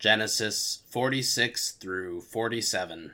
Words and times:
Genesis 0.00 0.80
46 0.88 1.72
through 1.72 2.22
47. 2.22 3.12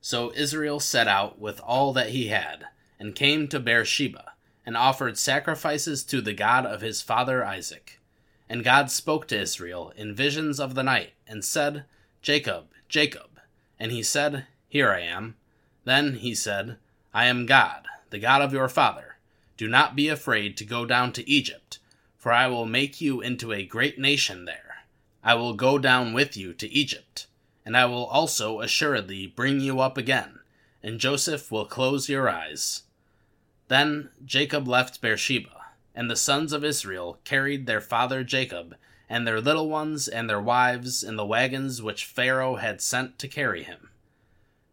So 0.00 0.32
Israel 0.34 0.80
set 0.80 1.06
out 1.06 1.38
with 1.38 1.60
all 1.60 1.92
that 1.92 2.08
he 2.08 2.26
had, 2.26 2.64
and 2.98 3.14
came 3.14 3.46
to 3.46 3.60
Beersheba, 3.60 4.32
and 4.66 4.76
offered 4.76 5.16
sacrifices 5.16 6.02
to 6.06 6.20
the 6.20 6.32
God 6.32 6.66
of 6.66 6.80
his 6.80 7.02
father 7.02 7.44
Isaac. 7.44 8.00
And 8.48 8.64
God 8.64 8.90
spoke 8.90 9.28
to 9.28 9.40
Israel 9.40 9.92
in 9.96 10.12
visions 10.12 10.58
of 10.58 10.74
the 10.74 10.82
night, 10.82 11.12
and 11.28 11.44
said, 11.44 11.84
Jacob, 12.20 12.64
Jacob. 12.88 13.38
And 13.78 13.92
he 13.92 14.02
said, 14.02 14.46
Here 14.68 14.90
I 14.90 15.02
am. 15.02 15.36
Then 15.84 16.14
he 16.14 16.34
said, 16.34 16.78
I 17.14 17.26
am 17.26 17.46
God, 17.46 17.86
the 18.10 18.18
God 18.18 18.42
of 18.42 18.52
your 18.52 18.68
father. 18.68 19.18
Do 19.56 19.68
not 19.68 19.94
be 19.94 20.08
afraid 20.08 20.56
to 20.56 20.64
go 20.64 20.84
down 20.84 21.12
to 21.12 21.30
Egypt 21.30 21.78
for 22.24 22.32
I 22.32 22.46
will 22.46 22.64
make 22.64 23.02
you 23.02 23.20
into 23.20 23.52
a 23.52 23.66
great 23.66 23.98
nation 23.98 24.46
there. 24.46 24.86
I 25.22 25.34
will 25.34 25.52
go 25.52 25.78
down 25.78 26.14
with 26.14 26.38
you 26.38 26.54
to 26.54 26.72
Egypt, 26.72 27.26
and 27.66 27.76
I 27.76 27.84
will 27.84 28.06
also 28.06 28.62
assuredly 28.62 29.26
bring 29.26 29.60
you 29.60 29.78
up 29.80 29.98
again, 29.98 30.38
and 30.82 30.98
Joseph 30.98 31.52
will 31.52 31.66
close 31.66 32.08
your 32.08 32.30
eyes. 32.30 32.84
Then 33.68 34.08
Jacob 34.24 34.66
left 34.66 35.02
Beersheba, 35.02 35.66
and 35.94 36.10
the 36.10 36.16
sons 36.16 36.54
of 36.54 36.64
Israel 36.64 37.18
carried 37.24 37.66
their 37.66 37.82
father 37.82 38.24
Jacob 38.24 38.74
and 39.06 39.26
their 39.26 39.42
little 39.42 39.68
ones 39.68 40.08
and 40.08 40.26
their 40.26 40.40
wives 40.40 41.04
in 41.04 41.16
the 41.16 41.26
wagons 41.26 41.82
which 41.82 42.06
Pharaoh 42.06 42.56
had 42.56 42.80
sent 42.80 43.18
to 43.18 43.28
carry 43.28 43.64
him. 43.64 43.90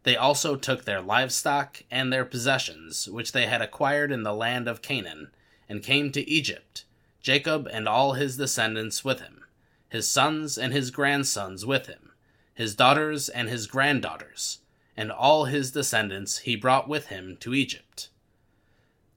They 0.04 0.16
also 0.16 0.56
took 0.56 0.86
their 0.86 1.02
livestock 1.02 1.84
and 1.92 2.14
their 2.14 2.24
possessions, 2.24 3.10
which 3.10 3.34
they 3.34 3.48
had 3.48 3.62
acquired 3.62 4.10
in 4.10 4.24
the 4.24 4.34
land 4.34 4.70
of 4.70 4.82
Canaan, 4.82 5.32
and 5.68 5.84
came 5.84 6.14
to 6.14 6.30
Egypt 6.30 6.86
Jacob 7.22 7.68
and 7.72 7.88
all 7.88 8.14
his 8.14 8.38
descendants 8.38 9.06
with 9.06 9.20
him, 9.20 9.44
his 9.90 10.10
sons 10.10 10.58
and 10.58 10.74
his 10.74 10.92
grandsons 10.92 11.66
with 11.66 11.88
him, 11.88 12.12
his 12.54 12.76
daughters 12.76 13.30
and 13.30 13.50
his 13.50 13.68
granddaughters, 13.68 14.60
and 14.98 15.12
all 15.12 15.46
his 15.46 15.72
descendants 15.72 16.40
he 16.40 16.56
brought 16.56 16.88
with 16.88 17.08
him 17.08 17.38
to 17.42 17.54
Egypt. 17.54 18.10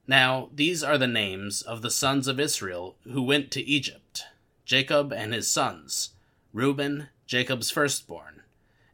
Now 0.07 0.49
these 0.53 0.83
are 0.83 0.97
the 0.97 1.07
names 1.07 1.61
of 1.61 1.81
the 1.81 1.89
sons 1.89 2.27
of 2.27 2.39
Israel 2.39 2.95
who 3.03 3.23
went 3.23 3.51
to 3.51 3.63
Egypt 3.63 4.25
Jacob 4.65 5.13
and 5.13 5.33
his 5.33 5.47
sons, 5.47 6.11
Reuben, 6.51 7.09
Jacob's 7.27 7.69
firstborn, 7.69 8.41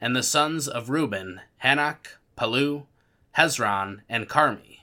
and 0.01 0.15
the 0.15 0.23
sons 0.23 0.67
of 0.67 0.89
Reuben, 0.89 1.41
Hanoch, 1.63 2.17
Pallu, 2.37 2.87
Hezron, 3.37 4.01
and 4.09 4.27
Carmi, 4.27 4.79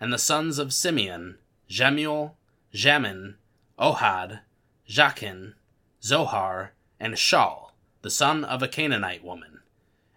and 0.00 0.12
the 0.12 0.18
sons 0.18 0.58
of 0.58 0.72
Simeon, 0.72 1.38
Jemuel, 1.68 2.36
Jamin, 2.74 3.34
Ohad, 3.82 4.42
Jachin, 4.88 5.54
Zohar, 6.00 6.72
and 7.00 7.14
Shaul, 7.14 7.72
the 8.02 8.10
son 8.10 8.44
of 8.44 8.62
a 8.62 8.68
Canaanite 8.68 9.24
woman. 9.24 9.60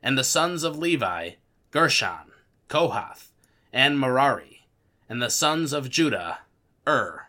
And 0.04 0.16
the 0.16 0.24
sons 0.24 0.64
of 0.64 0.78
Levi, 0.78 1.32
Gershon, 1.72 2.32
Kohath, 2.70 3.32
and 3.74 4.00
Merari. 4.00 4.68
And 5.10 5.20
the 5.20 5.32
sons 5.32 5.74
of 5.74 5.90
Judah, 5.90 6.42
Ur, 6.88 7.28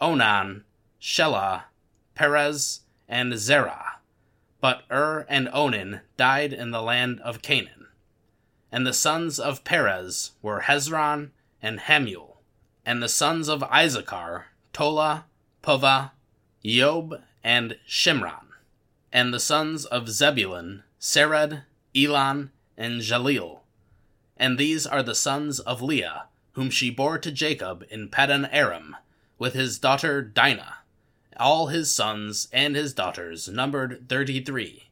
Onan, 0.00 0.64
Shelah, 1.00 1.64
Perez, 2.16 2.80
and 3.08 3.38
Zerah. 3.38 4.00
But 4.60 4.82
Ur 4.90 5.24
and 5.28 5.48
Onan 5.52 6.00
died 6.16 6.52
in 6.52 6.72
the 6.72 6.82
land 6.82 7.20
of 7.20 7.42
Canaan. 7.42 7.86
And 8.72 8.84
the 8.84 8.92
sons 8.92 9.38
of 9.38 9.62
Perez 9.62 10.32
were 10.42 10.62
Hezron 10.62 11.30
and 11.62 11.78
Hamul. 11.78 12.38
And 12.84 13.00
the 13.00 13.08
sons 13.08 13.48
of 13.48 13.62
Issachar, 13.62 14.46
Tola, 14.72 15.26
Puvah, 15.66 16.12
Job, 16.64 17.22
and 17.42 17.76
Shimron. 17.88 18.46
And 19.12 19.34
the 19.34 19.40
sons 19.40 19.84
of 19.84 20.08
Zebulun, 20.08 20.84
Sered, 21.00 21.64
Elon, 21.96 22.52
and 22.76 23.00
Jahleel. 23.00 23.60
And 24.36 24.58
these 24.58 24.86
are 24.86 25.02
the 25.02 25.14
sons 25.14 25.58
of 25.58 25.82
Leah, 25.82 26.26
whom 26.52 26.70
she 26.70 26.88
bore 26.88 27.18
to 27.18 27.32
Jacob 27.32 27.84
in 27.90 28.08
Paddan 28.08 28.48
Aram, 28.52 28.94
with 29.38 29.54
his 29.54 29.80
daughter 29.80 30.22
Dinah. 30.22 30.76
All 31.36 31.66
his 31.66 31.92
sons 31.92 32.46
and 32.52 32.76
his 32.76 32.92
daughters 32.92 33.48
numbered 33.48 34.08
thirty 34.08 34.40
three. 34.40 34.84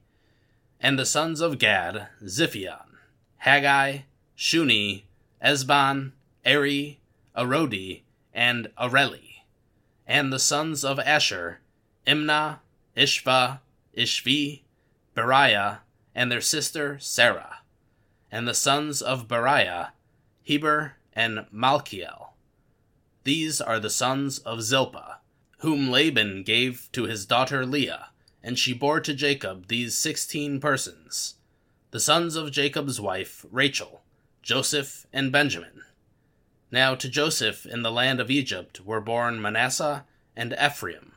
And 0.80 0.98
the 0.98 1.06
sons 1.06 1.40
of 1.40 1.60
Gad, 1.60 2.08
Ziphion, 2.24 2.96
Haggi, 3.44 4.02
Shuni, 4.36 5.04
Ezbon, 5.42 6.12
Eri, 6.44 6.98
Arodi, 7.36 8.02
and 8.34 8.68
Areli 8.76 9.33
and 10.06 10.32
the 10.32 10.38
sons 10.38 10.84
of 10.84 10.98
Asher, 10.98 11.60
Imnah, 12.06 12.58
Ishva, 12.96 13.60
Ishvi, 13.96 14.62
Beriah, 15.16 15.78
and 16.14 16.30
their 16.30 16.40
sister 16.40 16.96
Serah, 17.00 17.56
and 18.30 18.46
the 18.46 18.54
sons 18.54 19.00
of 19.02 19.28
Beriah, 19.28 19.90
Heber, 20.42 20.96
and 21.12 21.46
Malchiel. 21.52 22.28
These 23.24 23.60
are 23.60 23.80
the 23.80 23.90
sons 23.90 24.38
of 24.40 24.62
Zilpah, 24.62 25.18
whom 25.58 25.90
Laban 25.90 26.42
gave 26.42 26.88
to 26.92 27.04
his 27.04 27.24
daughter 27.24 27.64
Leah, 27.64 28.10
and 28.42 28.58
she 28.58 28.74
bore 28.74 29.00
to 29.00 29.14
Jacob 29.14 29.68
these 29.68 29.96
sixteen 29.96 30.60
persons. 30.60 31.36
The 31.92 32.00
sons 32.00 32.36
of 32.36 32.50
Jacob's 32.50 33.00
wife, 33.00 33.46
Rachel, 33.50 34.02
Joseph, 34.42 35.06
and 35.12 35.32
Benjamin. 35.32 35.82
Now 36.74 36.96
to 36.96 37.08
Joseph 37.08 37.66
in 37.66 37.82
the 37.82 37.92
land 37.92 38.18
of 38.18 38.32
Egypt 38.32 38.80
were 38.80 39.00
born 39.00 39.40
Manasseh 39.40 40.04
and 40.34 40.56
Ephraim, 40.60 41.12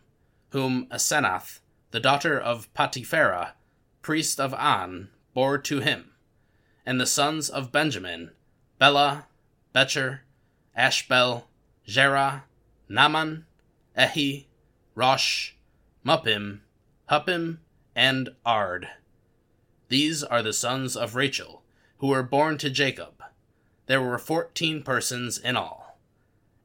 whom 0.49 0.85
Asenath, 0.91 1.61
the 1.89 1.99
daughter 1.99 2.39
of 2.39 2.71
Potiphera, 2.75 3.53
priest 4.03 4.39
of 4.39 4.53
On, 4.53 5.09
bore 5.33 5.57
to 5.57 5.79
him. 5.79 6.11
And 6.85 7.01
the 7.01 7.07
sons 7.07 7.49
of 7.49 7.71
Benjamin, 7.71 8.33
Bela, 8.77 9.25
Becher, 9.73 10.21
Ashbel, 10.75 11.47
Gera, 11.87 12.43
Naaman, 12.87 13.47
Ehi, 13.97 14.45
Rosh, 14.93 15.53
Muppim, 16.05 16.59
Huppim, 17.09 17.57
and 17.95 18.29
Ard. 18.45 18.89
These 19.89 20.23
are 20.23 20.43
the 20.43 20.53
sons 20.53 20.95
of 20.95 21.15
Rachel, 21.15 21.63
who 21.97 22.09
were 22.09 22.21
born 22.21 22.59
to 22.59 22.69
Jacob 22.69 23.17
there 23.87 24.01
were 24.01 24.17
fourteen 24.17 24.83
persons 24.83 25.37
in 25.37 25.57
all. 25.57 25.97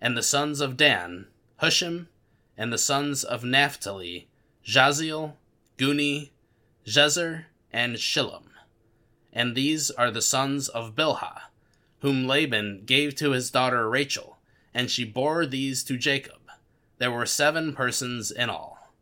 And 0.01 0.17
the 0.17 0.23
sons 0.23 0.61
of 0.61 0.77
Dan, 0.77 1.27
Hushim, 1.61 2.09
and 2.57 2.73
the 2.73 2.79
sons 2.79 3.25
of 3.25 3.45
Naphtali, 3.45 4.29
Jahzeel, 4.67 5.35
Guni, 5.79 6.31
Jezer, 6.87 7.47
and 7.73 7.97
Shillem. 7.97 8.45
And 9.33 9.55
these 9.55 9.91
are 9.91 10.11
the 10.11 10.21
sons 10.21 10.69
of 10.69 10.95
Bilhah, 10.95 11.43
whom 12.01 12.27
Laban 12.27 12.83
gave 12.85 13.15
to 13.15 13.31
his 13.31 13.51
daughter 13.51 13.89
Rachel, 13.89 14.39
and 14.75 14.91
she 14.91 15.05
bore 15.05 15.47
these 15.47 15.83
to 15.85 15.97
Jacob. 15.97 16.41
There 16.99 17.11
were 17.11 17.27
seven 17.27 17.75
persons 17.75 18.31
in 18.31 18.51
all. 18.51 18.93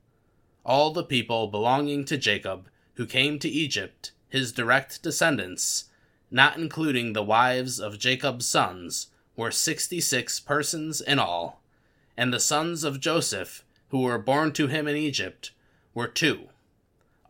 All 0.64 0.92
the 0.92 1.02
people 1.02 1.48
belonging 1.48 2.04
to 2.04 2.16
Jacob 2.16 2.68
who 2.94 3.06
came 3.06 3.38
to 3.38 3.48
Egypt, 3.48 4.12
his 4.28 4.52
direct 4.52 5.02
descendants, 5.02 5.86
not 6.30 6.56
including 6.56 7.12
the 7.12 7.22
wives 7.22 7.80
of 7.80 7.98
Jacob's 7.98 8.46
sons, 8.46 9.08
were 9.36 9.50
sixty 9.50 10.00
six 10.00 10.38
persons 10.38 11.00
in 11.00 11.18
all, 11.18 11.62
and 12.16 12.32
the 12.32 12.40
sons 12.40 12.84
of 12.84 13.00
Joseph, 13.00 13.64
who 13.88 14.02
were 14.02 14.18
born 14.18 14.52
to 14.52 14.66
him 14.66 14.86
in 14.86 14.96
Egypt, 14.96 15.50
were 15.94 16.06
two. 16.08 16.48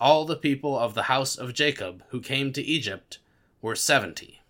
All 0.00 0.24
the 0.24 0.36
people 0.36 0.78
of 0.78 0.94
the 0.94 1.04
house 1.04 1.36
of 1.36 1.54
Jacob 1.54 2.02
who 2.08 2.20
came 2.20 2.52
to 2.52 2.62
Egypt 2.62 3.18
were 3.62 3.76
seventy. 3.76 4.40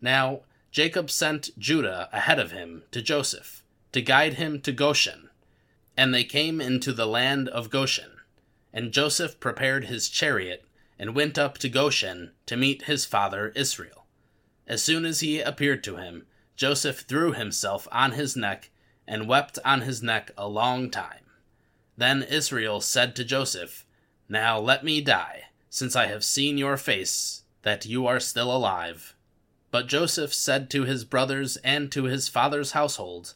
Now 0.00 0.40
Jacob 0.70 1.10
sent 1.10 1.56
Judah 1.58 2.08
ahead 2.12 2.38
of 2.38 2.50
him 2.50 2.82
to 2.92 3.02
Joseph, 3.02 3.62
to 3.92 4.00
guide 4.00 4.34
him 4.34 4.60
to 4.62 4.72
Goshen. 4.72 5.28
And 5.96 6.14
they 6.14 6.24
came 6.24 6.60
into 6.62 6.94
the 6.94 7.06
land 7.06 7.50
of 7.50 7.68
Goshen. 7.68 8.12
And 8.72 8.90
Joseph 8.90 9.38
prepared 9.38 9.84
his 9.84 10.08
chariot 10.08 10.64
and 11.02 11.16
went 11.16 11.36
up 11.36 11.58
to 11.58 11.68
Goshen 11.68 12.30
to 12.46 12.56
meet 12.56 12.82
his 12.82 13.04
father 13.04 13.48
Israel. 13.56 14.06
As 14.68 14.84
soon 14.84 15.04
as 15.04 15.18
he 15.18 15.40
appeared 15.40 15.82
to 15.82 15.96
him, 15.96 16.26
Joseph 16.54 17.00
threw 17.00 17.32
himself 17.32 17.88
on 17.90 18.12
his 18.12 18.36
neck 18.36 18.70
and 19.04 19.26
wept 19.26 19.58
on 19.64 19.80
his 19.80 20.00
neck 20.00 20.30
a 20.38 20.46
long 20.46 20.90
time. 20.90 21.24
Then 21.96 22.22
Israel 22.22 22.80
said 22.80 23.16
to 23.16 23.24
Joseph, 23.24 23.84
Now 24.28 24.60
let 24.60 24.84
me 24.84 25.00
die, 25.00 25.46
since 25.68 25.96
I 25.96 26.06
have 26.06 26.22
seen 26.22 26.56
your 26.56 26.76
face, 26.76 27.42
that 27.62 27.84
you 27.84 28.06
are 28.06 28.20
still 28.20 28.56
alive. 28.56 29.16
But 29.72 29.88
Joseph 29.88 30.32
said 30.32 30.70
to 30.70 30.84
his 30.84 31.02
brothers 31.02 31.56
and 31.64 31.90
to 31.90 32.04
his 32.04 32.28
father's 32.28 32.72
household, 32.72 33.34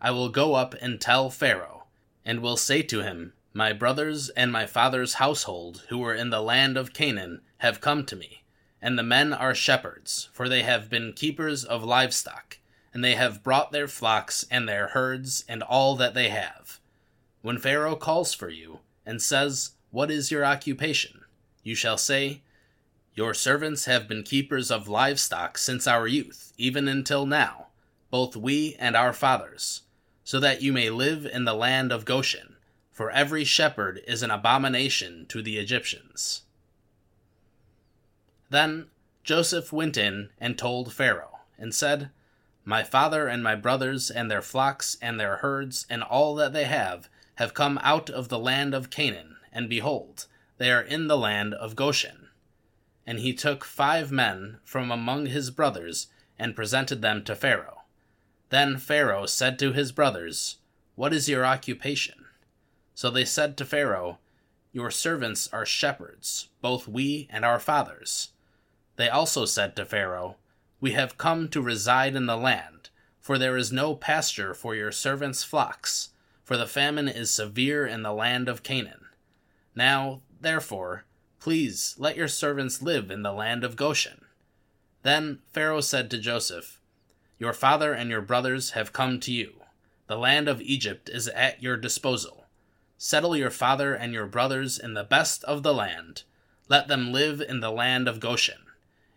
I 0.00 0.12
will 0.12 0.28
go 0.28 0.54
up 0.54 0.76
and 0.80 1.00
tell 1.00 1.30
Pharaoh, 1.30 1.86
and 2.24 2.38
will 2.38 2.56
say 2.56 2.82
to 2.82 3.02
him, 3.02 3.32
my 3.52 3.72
brothers 3.72 4.28
and 4.30 4.52
my 4.52 4.66
father's 4.66 5.14
household, 5.14 5.84
who 5.88 5.98
were 5.98 6.14
in 6.14 6.30
the 6.30 6.42
land 6.42 6.76
of 6.76 6.92
Canaan, 6.92 7.40
have 7.58 7.80
come 7.80 8.04
to 8.06 8.16
me, 8.16 8.44
and 8.80 8.98
the 8.98 9.02
men 9.02 9.32
are 9.32 9.54
shepherds, 9.54 10.28
for 10.32 10.48
they 10.48 10.62
have 10.62 10.90
been 10.90 11.12
keepers 11.12 11.64
of 11.64 11.82
livestock, 11.82 12.58
and 12.92 13.02
they 13.02 13.14
have 13.14 13.42
brought 13.42 13.72
their 13.72 13.88
flocks 13.88 14.44
and 14.50 14.68
their 14.68 14.88
herds 14.88 15.44
and 15.48 15.62
all 15.62 15.96
that 15.96 16.14
they 16.14 16.28
have. 16.28 16.78
When 17.42 17.58
Pharaoh 17.58 17.96
calls 17.96 18.34
for 18.34 18.48
you 18.48 18.80
and 19.06 19.22
says, 19.22 19.72
What 19.90 20.10
is 20.10 20.30
your 20.30 20.44
occupation? 20.44 21.22
you 21.62 21.74
shall 21.74 21.98
say, 21.98 22.42
Your 23.14 23.34
servants 23.34 23.84
have 23.86 24.08
been 24.08 24.22
keepers 24.22 24.70
of 24.70 24.88
livestock 24.88 25.58
since 25.58 25.86
our 25.86 26.06
youth, 26.06 26.52
even 26.56 26.88
until 26.88 27.26
now, 27.26 27.68
both 28.10 28.36
we 28.36 28.76
and 28.78 28.96
our 28.96 29.12
fathers, 29.12 29.82
so 30.24 30.38
that 30.40 30.62
you 30.62 30.72
may 30.72 30.90
live 30.90 31.26
in 31.26 31.44
the 31.44 31.54
land 31.54 31.92
of 31.92 32.04
Goshen, 32.04 32.56
for 32.98 33.12
every 33.12 33.44
shepherd 33.44 34.02
is 34.08 34.24
an 34.24 34.30
abomination 34.32 35.24
to 35.28 35.40
the 35.40 35.56
Egyptians. 35.56 36.42
Then 38.50 38.88
Joseph 39.22 39.72
went 39.72 39.96
in 39.96 40.30
and 40.40 40.58
told 40.58 40.92
Pharaoh, 40.92 41.38
and 41.56 41.72
said, 41.72 42.10
My 42.64 42.82
father 42.82 43.28
and 43.28 43.40
my 43.40 43.54
brothers 43.54 44.10
and 44.10 44.28
their 44.28 44.42
flocks 44.42 44.96
and 45.00 45.20
their 45.20 45.36
herds 45.36 45.86
and 45.88 46.02
all 46.02 46.34
that 46.34 46.52
they 46.52 46.64
have 46.64 47.08
have 47.36 47.54
come 47.54 47.78
out 47.84 48.10
of 48.10 48.30
the 48.30 48.38
land 48.38 48.74
of 48.74 48.90
Canaan, 48.90 49.36
and 49.52 49.68
behold, 49.68 50.26
they 50.56 50.72
are 50.72 50.82
in 50.82 51.06
the 51.06 51.16
land 51.16 51.54
of 51.54 51.76
Goshen. 51.76 52.26
And 53.06 53.20
he 53.20 53.32
took 53.32 53.64
five 53.64 54.10
men 54.10 54.58
from 54.64 54.90
among 54.90 55.26
his 55.26 55.52
brothers 55.52 56.08
and 56.36 56.56
presented 56.56 57.00
them 57.00 57.22
to 57.26 57.36
Pharaoh. 57.36 57.82
Then 58.48 58.76
Pharaoh 58.76 59.26
said 59.26 59.56
to 59.60 59.72
his 59.72 59.92
brothers, 59.92 60.56
What 60.96 61.12
is 61.12 61.28
your 61.28 61.46
occupation? 61.46 62.24
So 62.98 63.10
they 63.10 63.24
said 63.24 63.56
to 63.56 63.64
Pharaoh, 63.64 64.18
Your 64.72 64.90
servants 64.90 65.48
are 65.52 65.64
shepherds, 65.64 66.48
both 66.60 66.88
we 66.88 67.28
and 67.30 67.44
our 67.44 67.60
fathers. 67.60 68.30
They 68.96 69.08
also 69.08 69.44
said 69.44 69.76
to 69.76 69.84
Pharaoh, 69.84 70.34
We 70.80 70.94
have 70.94 71.16
come 71.16 71.48
to 71.50 71.62
reside 71.62 72.16
in 72.16 72.26
the 72.26 72.36
land, 72.36 72.90
for 73.20 73.38
there 73.38 73.56
is 73.56 73.70
no 73.70 73.94
pasture 73.94 74.52
for 74.52 74.74
your 74.74 74.90
servants' 74.90 75.44
flocks, 75.44 76.08
for 76.42 76.56
the 76.56 76.66
famine 76.66 77.06
is 77.06 77.30
severe 77.30 77.86
in 77.86 78.02
the 78.02 78.12
land 78.12 78.48
of 78.48 78.64
Canaan. 78.64 79.06
Now 79.76 80.22
Therefore, 80.40 81.04
please 81.38 81.94
let 81.98 82.16
your 82.16 82.26
servants 82.26 82.82
live 82.82 83.12
in 83.12 83.22
the 83.22 83.30
land 83.32 83.62
of 83.62 83.76
Goshen. 83.76 84.24
Then 85.04 85.38
Pharaoh 85.52 85.82
said 85.82 86.10
to 86.10 86.18
Joseph, 86.18 86.80
Your 87.38 87.52
father 87.52 87.92
and 87.92 88.10
your 88.10 88.22
brothers 88.22 88.70
have 88.70 88.92
come 88.92 89.20
to 89.20 89.32
you. 89.32 89.60
The 90.08 90.18
land 90.18 90.48
of 90.48 90.60
Egypt 90.60 91.08
is 91.08 91.28
at 91.28 91.62
your 91.62 91.76
disposal. 91.76 92.37
Settle 93.00 93.36
your 93.36 93.50
father 93.50 93.94
and 93.94 94.12
your 94.12 94.26
brothers 94.26 94.76
in 94.76 94.94
the 94.94 95.04
best 95.04 95.44
of 95.44 95.62
the 95.62 95.72
land. 95.72 96.24
Let 96.68 96.88
them 96.88 97.12
live 97.12 97.40
in 97.40 97.60
the 97.60 97.70
land 97.70 98.08
of 98.08 98.18
Goshen. 98.18 98.66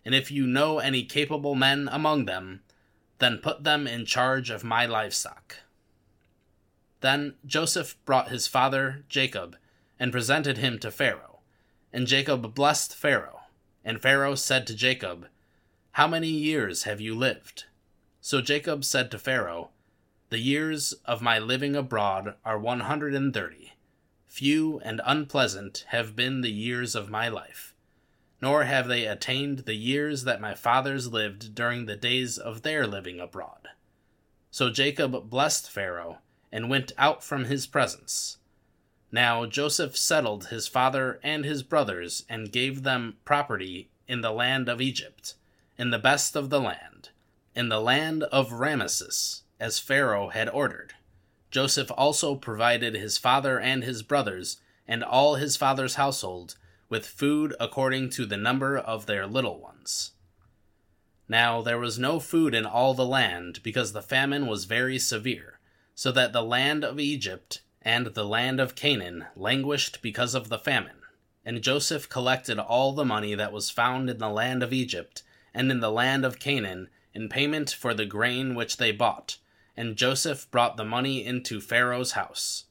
And 0.06 0.14
if 0.14 0.30
you 0.30 0.46
know 0.46 0.78
any 0.78 1.04
capable 1.04 1.56
men 1.56 1.90
among 1.92 2.26
them, 2.26 2.62
then 3.18 3.40
put 3.40 3.64
them 3.64 3.88
in 3.88 4.06
charge 4.06 4.52
of 4.52 4.64
my 4.64 4.86
livestock. 4.86 5.58
Then 7.02 7.34
Joseph 7.44 7.98
brought 8.06 8.30
his 8.30 8.48
father, 8.48 9.04
Jacob, 9.10 9.58
and 10.00 10.12
presented 10.12 10.60
him 10.60 10.78
to 10.80 10.92
Pharaoh. 10.92 11.40
And 11.92 12.06
Jacob 12.06 12.54
blessed 12.54 12.96
Pharaoh. 12.96 13.42
And 13.84 14.00
Pharaoh 14.00 14.36
said 14.36 14.68
to 14.68 14.76
Jacob, 14.76 15.28
How 15.94 16.08
many 16.08 16.30
years 16.30 16.84
have 16.84 17.02
you 17.02 17.16
lived? 17.16 17.66
So 18.22 18.42
Jacob 18.42 18.86
said 18.86 19.10
to 19.10 19.18
Pharaoh, 19.18 19.72
The 20.32 20.40
years 20.40 20.94
of 21.04 21.22
my 21.22 21.40
living 21.40 21.76
abroad 21.76 22.36
are 22.46 22.58
one 22.58 22.80
hundred 22.80 23.14
and 23.14 23.34
thirty. 23.34 23.74
Few 24.28 24.80
and 24.80 25.02
unpleasant 25.06 25.84
have 25.90 26.16
been 26.16 26.40
the 26.40 26.50
years 26.50 26.96
of 26.96 27.10
my 27.10 27.28
life, 27.28 27.76
nor 28.42 28.64
have 28.64 28.88
they 28.88 29.06
attained 29.06 29.60
the 29.60 29.76
years 29.76 30.24
that 30.24 30.40
my 30.40 30.54
fathers 30.56 31.12
lived 31.12 31.54
during 31.54 31.86
the 31.86 31.98
days 31.98 32.38
of 32.38 32.62
their 32.62 32.88
living 32.88 33.20
abroad. 33.20 33.68
So 34.52 34.70
Jacob 34.70 35.30
blessed 35.30 35.70
Pharaoh, 35.70 36.20
and 36.50 36.70
went 36.70 36.94
out 36.98 37.26
from 37.26 37.44
his 37.44 37.68
presence. 37.68 38.38
Now 39.12 39.46
Joseph 39.46 39.98
settled 39.98 40.46
his 40.46 40.66
father 40.66 41.20
and 41.22 41.44
his 41.44 41.62
brothers, 41.62 42.24
and 42.30 42.54
gave 42.54 42.84
them 42.84 43.18
property 43.26 43.90
in 44.08 44.22
the 44.22 44.32
land 44.32 44.70
of 44.70 44.80
Egypt, 44.80 45.34
in 45.78 45.90
the 45.90 46.00
best 46.00 46.38
of 46.38 46.50
the 46.50 46.62
land, 46.62 47.10
in 47.54 47.68
the 47.68 47.82
land 47.82 48.24
of 48.24 48.54
Rameses, 48.54 49.44
as 49.62 49.80
Pharaoh 49.80 50.30
had 50.30 50.50
ordered. 50.50 50.94
Joseph 51.52 51.92
also 51.96 52.36
provided 52.36 52.96
his 52.96 53.18
father 53.18 53.60
and 53.60 53.84
his 53.84 54.02
brothers, 54.02 54.58
and 54.88 55.04
all 55.04 55.36
his 55.36 55.56
father's 55.56 55.96
household, 55.96 56.56
with 56.90 57.06
food 57.06 57.56
according 57.60 58.10
to 58.10 58.26
the 58.26 58.38
number 58.38 58.78
of 58.78 59.06
their 59.06 59.28
little 59.28 59.62
ones. 59.62 60.12
Now 61.30 61.62
there 61.62 61.78
was 61.78 62.00
no 62.00 62.20
food 62.20 62.56
in 62.56 62.66
all 62.66 62.94
the 62.94 63.06
land, 63.06 63.62
because 63.64 63.94
the 63.94 64.02
famine 64.02 64.48
was 64.48 64.66
very 64.66 64.98
severe, 64.98 65.60
so 65.94 66.12
that 66.12 66.34
the 66.34 66.44
land 66.44 66.84
of 66.84 67.00
Egypt 67.00 67.62
and 67.82 68.08
the 68.08 68.26
land 68.26 68.60
of 68.60 68.76
Canaan 68.76 69.26
languished 69.36 70.02
because 70.02 70.34
of 70.34 70.50
the 70.50 70.58
famine. 70.58 70.98
And 71.46 71.62
Joseph 71.62 72.10
collected 72.10 72.60
all 72.60 72.94
the 72.94 73.06
money 73.06 73.36
that 73.36 73.54
was 73.54 73.70
found 73.70 74.10
in 74.10 74.18
the 74.18 74.30
land 74.30 74.64
of 74.64 74.74
Egypt 74.74 75.24
and 75.54 75.72
in 75.72 75.80
the 75.80 75.92
land 75.92 76.26
of 76.26 76.40
Canaan 76.40 76.90
in 77.14 77.30
payment 77.30 77.70
for 77.72 77.94
the 77.94 78.06
grain 78.06 78.56
which 78.56 78.78
they 78.78 78.92
bought. 78.92 79.38
And 79.76 79.96
Joseph 79.96 80.50
brought 80.52 80.78
the 80.78 80.86
money 80.86 81.26
into 81.26 81.62
Pharaoh's 81.62 82.12
house. 82.12 82.66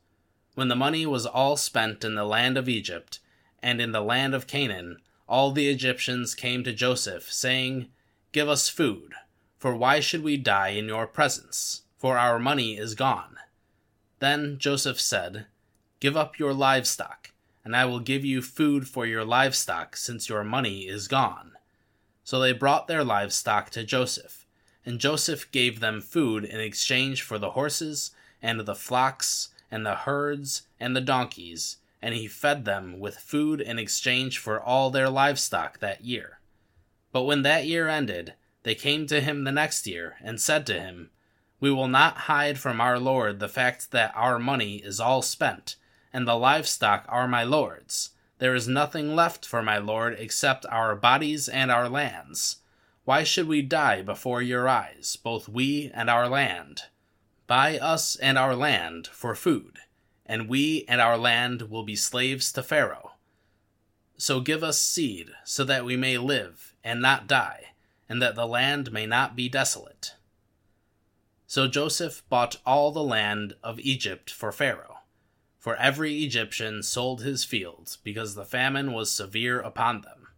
When 0.55 0.69
the 0.69 0.76
money 0.76 1.06
was 1.06 1.26
all 1.26 1.56
spent 1.56 2.05
in 2.05 2.14
the 2.14 2.25
land 2.25 2.58
of 2.58 2.69
Egypt 2.69 3.20
and 3.62 3.81
in 3.81 3.93
the 3.93 4.02
land 4.02 4.35
of 4.35 4.47
Canaan, 4.47 4.99
all 5.29 5.52
the 5.52 5.69
Egyptians 5.69 6.35
came 6.35 6.64
to 6.64 6.73
Joseph, 6.73 7.32
saying, 7.32 7.88
Give 8.32 8.49
us 8.49 8.69
food, 8.69 9.14
for 9.58 9.76
why 9.76 10.00
should 10.00 10.23
we 10.23 10.37
die 10.37 10.70
in 10.70 10.87
your 10.87 11.06
presence? 11.06 11.82
For 11.97 12.19
our 12.19 12.38
money 12.38 12.76
is 12.76 12.94
gone. 12.94 13.37
Then 14.19 14.58
Joseph 14.58 15.00
said, 15.00 15.46
Give 16.00 16.17
up 16.17 16.38
your 16.38 16.53
livestock, 16.53 17.31
and 17.64 17.76
I 17.76 17.85
will 17.85 18.00
give 18.00 18.25
you 18.25 18.43
food 18.43 18.88
for 18.88 19.06
your 19.06 19.25
livestock, 19.25 19.96
since 19.96 20.29
your 20.29 20.44
money 20.44 20.81
is 20.81 21.08
gone. 21.08 21.53
So 22.25 22.41
they 22.41 22.53
brought 22.53 22.88
their 22.88 23.05
livestock 23.05 23.70
to 23.70 23.85
Joseph, 23.85 24.39
and 24.85 24.99
Joseph 24.99 25.50
gave 25.50 25.81
them 25.81 26.00
food 26.00 26.44
in 26.44 26.61
exchange 26.61 27.23
for 27.23 27.38
the 27.38 27.50
horses, 27.50 28.11
and 28.43 28.61
the 28.61 28.75
flocks, 28.75 29.49
and 29.71 29.85
the 29.85 29.94
herds, 29.94 30.62
and 30.79 30.97
the 30.97 31.00
donkeys, 31.00 31.77
and 32.03 32.15
he 32.15 32.27
fed 32.27 32.65
them 32.65 32.99
with 32.99 33.19
food 33.19 33.61
in 33.61 33.79
exchange 33.79 34.38
for 34.38 34.61
all 34.61 34.91
their 34.91 35.11
livestock 35.11 35.79
that 35.79 36.05
year. 36.05 36.41
But 37.12 37.25
when 37.25 37.43
that 37.43 37.67
year 37.67 37.88
ended, 37.88 38.35
they 38.62 38.75
came 38.75 39.06
to 39.06 39.21
him 39.21 39.44
the 39.44 39.53
next 39.53 39.87
year, 39.87 40.17
and 40.23 40.41
said 40.41 40.67
to 40.67 40.81
him, 40.81 41.11
we 41.61 41.71
will 41.71 41.88
not 41.88 42.17
hide 42.17 42.59
from 42.59 42.81
our 42.81 42.99
Lord 42.99 43.38
the 43.38 43.49
fact 43.49 43.91
that 43.91 44.12
our 44.17 44.38
money 44.38 44.77
is 44.77 44.99
all 44.99 45.21
spent, 45.21 45.77
and 46.12 46.27
the 46.27 46.35
livestock 46.35 47.05
are 47.09 47.29
my 47.29 47.44
Lord's. 47.44 48.11
There 48.39 48.55
is 48.55 48.67
nothing 48.67 49.15
left 49.15 49.44
for 49.44 49.63
my 49.63 49.77
Lord 49.77 50.17
except 50.19 50.65
our 50.70 50.96
bodies 50.96 51.49
and 51.49 51.70
our 51.70 51.89
lands. 51.89 52.56
Why 53.10 53.24
should 53.24 53.48
we 53.48 53.60
die 53.60 54.02
before 54.02 54.40
your 54.40 54.69
eyes, 54.69 55.19
both 55.20 55.48
we 55.48 55.90
and 55.93 56.08
our 56.08 56.29
land? 56.29 56.82
Buy 57.48 57.76
us 57.76 58.14
and 58.14 58.38
our 58.38 58.55
land 58.55 59.08
for 59.08 59.34
food, 59.34 59.79
and 60.24 60.48
we 60.48 60.84
and 60.86 61.00
our 61.00 61.19
land 61.19 61.62
will 61.62 61.82
be 61.82 61.96
slaves 61.96 62.52
to 62.52 62.62
Pharaoh. 62.62 63.14
So 64.17 64.38
give 64.40 64.62
us 64.62 64.81
seed, 64.81 65.31
so 65.43 65.64
that 65.64 65.84
we 65.84 65.96
may 65.96 66.19
live 66.19 66.76
and 66.84 67.02
not 67.02 67.26
die, 67.26 67.72
and 68.08 68.22
that 68.22 68.36
the 68.36 68.46
land 68.46 68.93
may 68.93 69.06
not 69.06 69.34
be 69.34 69.48
desolate. 69.48 70.14
So 71.48 71.67
Joseph 71.67 72.22
bought 72.29 72.58
all 72.64 72.93
the 72.93 73.02
land 73.02 73.55
of 73.60 73.81
Egypt 73.81 74.31
for 74.31 74.52
Pharaoh. 74.52 74.98
For 75.58 75.74
every 75.74 76.22
Egyptian 76.22 76.84
sold 76.84 77.22
his 77.22 77.43
fields, 77.43 77.98
because 78.05 78.36
the 78.36 78.44
famine 78.44 78.93
was 78.93 79.10
severe 79.10 79.58
upon 79.58 80.02
them. 80.02 80.29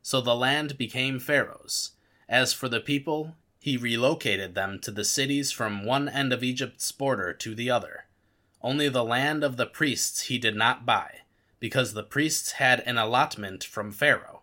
So 0.00 0.22
the 0.22 0.34
land 0.34 0.78
became 0.78 1.18
Pharaoh's. 1.18 1.90
As 2.28 2.52
for 2.52 2.68
the 2.68 2.80
people, 2.80 3.36
he 3.58 3.76
relocated 3.76 4.54
them 4.54 4.78
to 4.80 4.90
the 4.90 5.04
cities 5.04 5.50
from 5.50 5.84
one 5.84 6.08
end 6.08 6.32
of 6.32 6.44
Egypt's 6.44 6.92
border 6.92 7.32
to 7.32 7.54
the 7.54 7.70
other. 7.70 8.04
Only 8.62 8.88
the 8.88 9.04
land 9.04 9.44
of 9.44 9.56
the 9.56 9.66
priests 9.66 10.22
he 10.22 10.38
did 10.38 10.56
not 10.56 10.86
buy, 10.86 11.20
because 11.60 11.92
the 11.92 12.02
priests 12.02 12.52
had 12.52 12.80
an 12.80 12.98
allotment 12.98 13.64
from 13.64 13.90
Pharaoh, 13.90 14.42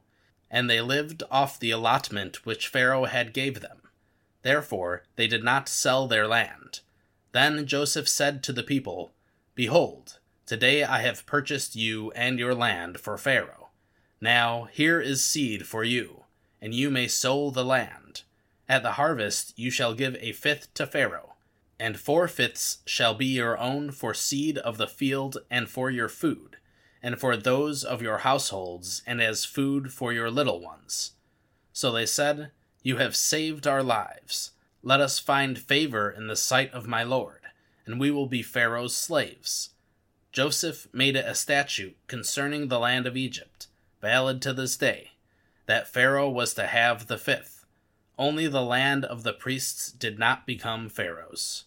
and 0.50 0.70
they 0.70 0.82
lived 0.82 1.24
off 1.32 1.60
the 1.60 1.72
allotment 1.72 2.46
which 2.46 2.68
Pharaoh 2.68 3.06
had 3.06 3.34
gave 3.34 3.62
them. 3.62 3.82
Therefore 4.42 5.04
they 5.16 5.28
did 5.28 5.44
not 5.44 5.70
sell 5.70 6.08
their 6.08 6.28
land. 6.28 6.82
Then 7.32 7.66
Joseph 7.66 8.10
said 8.10 8.44
to 8.44 8.54
the 8.54 8.64
people, 8.64 9.12
Behold, 9.56 10.20
today 10.46 10.84
I 10.84 11.02
have 11.02 11.26
purchased 11.26 11.76
you 11.76 12.12
and 12.12 12.40
your 12.40 12.56
land 12.56 13.00
for 13.00 13.18
Pharaoh. 13.18 13.70
Now 14.20 14.68
here 14.72 15.00
is 15.00 15.24
seed 15.24 15.68
for 15.68 15.84
you, 15.84 16.26
and 16.62 16.74
you 16.74 16.90
may 16.90 17.08
sow 17.08 17.50
the 17.50 17.66
land. 17.66 18.22
At 18.70 18.84
the 18.84 18.94
harvest 18.94 19.58
you 19.58 19.72
shall 19.72 19.94
give 19.94 20.16
a 20.20 20.32
fifth 20.32 20.74
to 20.76 20.86
Pharaoh, 20.86 21.36
and 21.80 22.00
four 22.00 22.28
fifths 22.28 22.80
shall 22.86 23.16
be 23.16 23.26
your 23.26 23.58
own 23.58 23.92
for 23.92 24.14
seed 24.14 24.58
of 24.60 24.78
the 24.78 24.88
field 24.88 25.38
and 25.50 25.68
for 25.68 25.90
your 25.90 26.08
food, 26.08 26.58
and 27.02 27.20
for 27.20 27.36
those 27.36 27.84
of 27.84 28.02
your 28.02 28.20
households, 28.20 29.02
and 29.08 29.22
as 29.22 29.44
food 29.44 29.92
for 29.92 30.14
your 30.14 30.30
little 30.30 30.62
ones. 30.62 31.14
So 31.74 31.92
they 31.92 32.06
said, 32.06 32.52
you 32.84 32.98
have 32.98 33.16
saved 33.16 33.68
our 33.68 33.84
lives. 33.84 34.52
Let 34.84 35.02
us 35.02 35.20
find 35.20 35.60
favor 35.60 36.10
in 36.10 36.28
the 36.28 36.36
sight 36.36 36.72
of 36.74 36.88
my 36.88 37.04
Lord, 37.04 37.42
and 37.86 38.00
we 38.00 38.10
will 38.10 38.28
be 38.28 38.42
Pharaoh's 38.42 38.96
slaves. 38.96 39.70
Joseph 40.32 40.88
made 40.94 41.16
it 41.16 41.26
a 41.26 41.36
statute 41.36 41.98
concerning 42.08 42.68
the 42.68 42.80
land 42.80 43.06
of 43.06 43.18
Egypt, 43.18 43.68
valid 44.02 44.42
to 44.42 44.54
this 44.54 44.78
day, 44.78 45.12
that 45.66 45.88
Pharaoh 45.88 46.30
was 46.30 46.54
to 46.56 46.68
have 46.68 47.08
the 47.08 47.18
fifth. 47.18 47.66
Only 48.18 48.48
the 48.48 48.62
land 48.62 49.06
of 49.06 49.24
the 49.24 49.34
priests 49.34 49.92
did 49.92 50.20
not 50.20 50.46
become 50.46 50.90
Pharaoh's. 50.90 51.66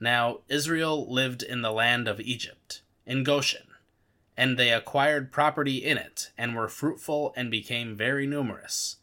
Now 0.00 0.40
Israel 0.48 1.10
lived 1.10 1.42
in 1.42 1.62
the 1.62 1.72
land 1.72 2.08
of 2.08 2.20
Egypt, 2.20 2.82
in 3.06 3.24
Goshen, 3.24 3.68
and 4.36 4.58
they 4.58 4.72
acquired 4.72 5.32
property 5.32 5.76
in 5.78 5.96
it, 5.96 6.32
and 6.36 6.54
were 6.54 6.68
fruitful 6.68 7.32
and 7.36 7.50
became 7.50 7.96
very 7.96 8.26
numerous. 8.26 8.96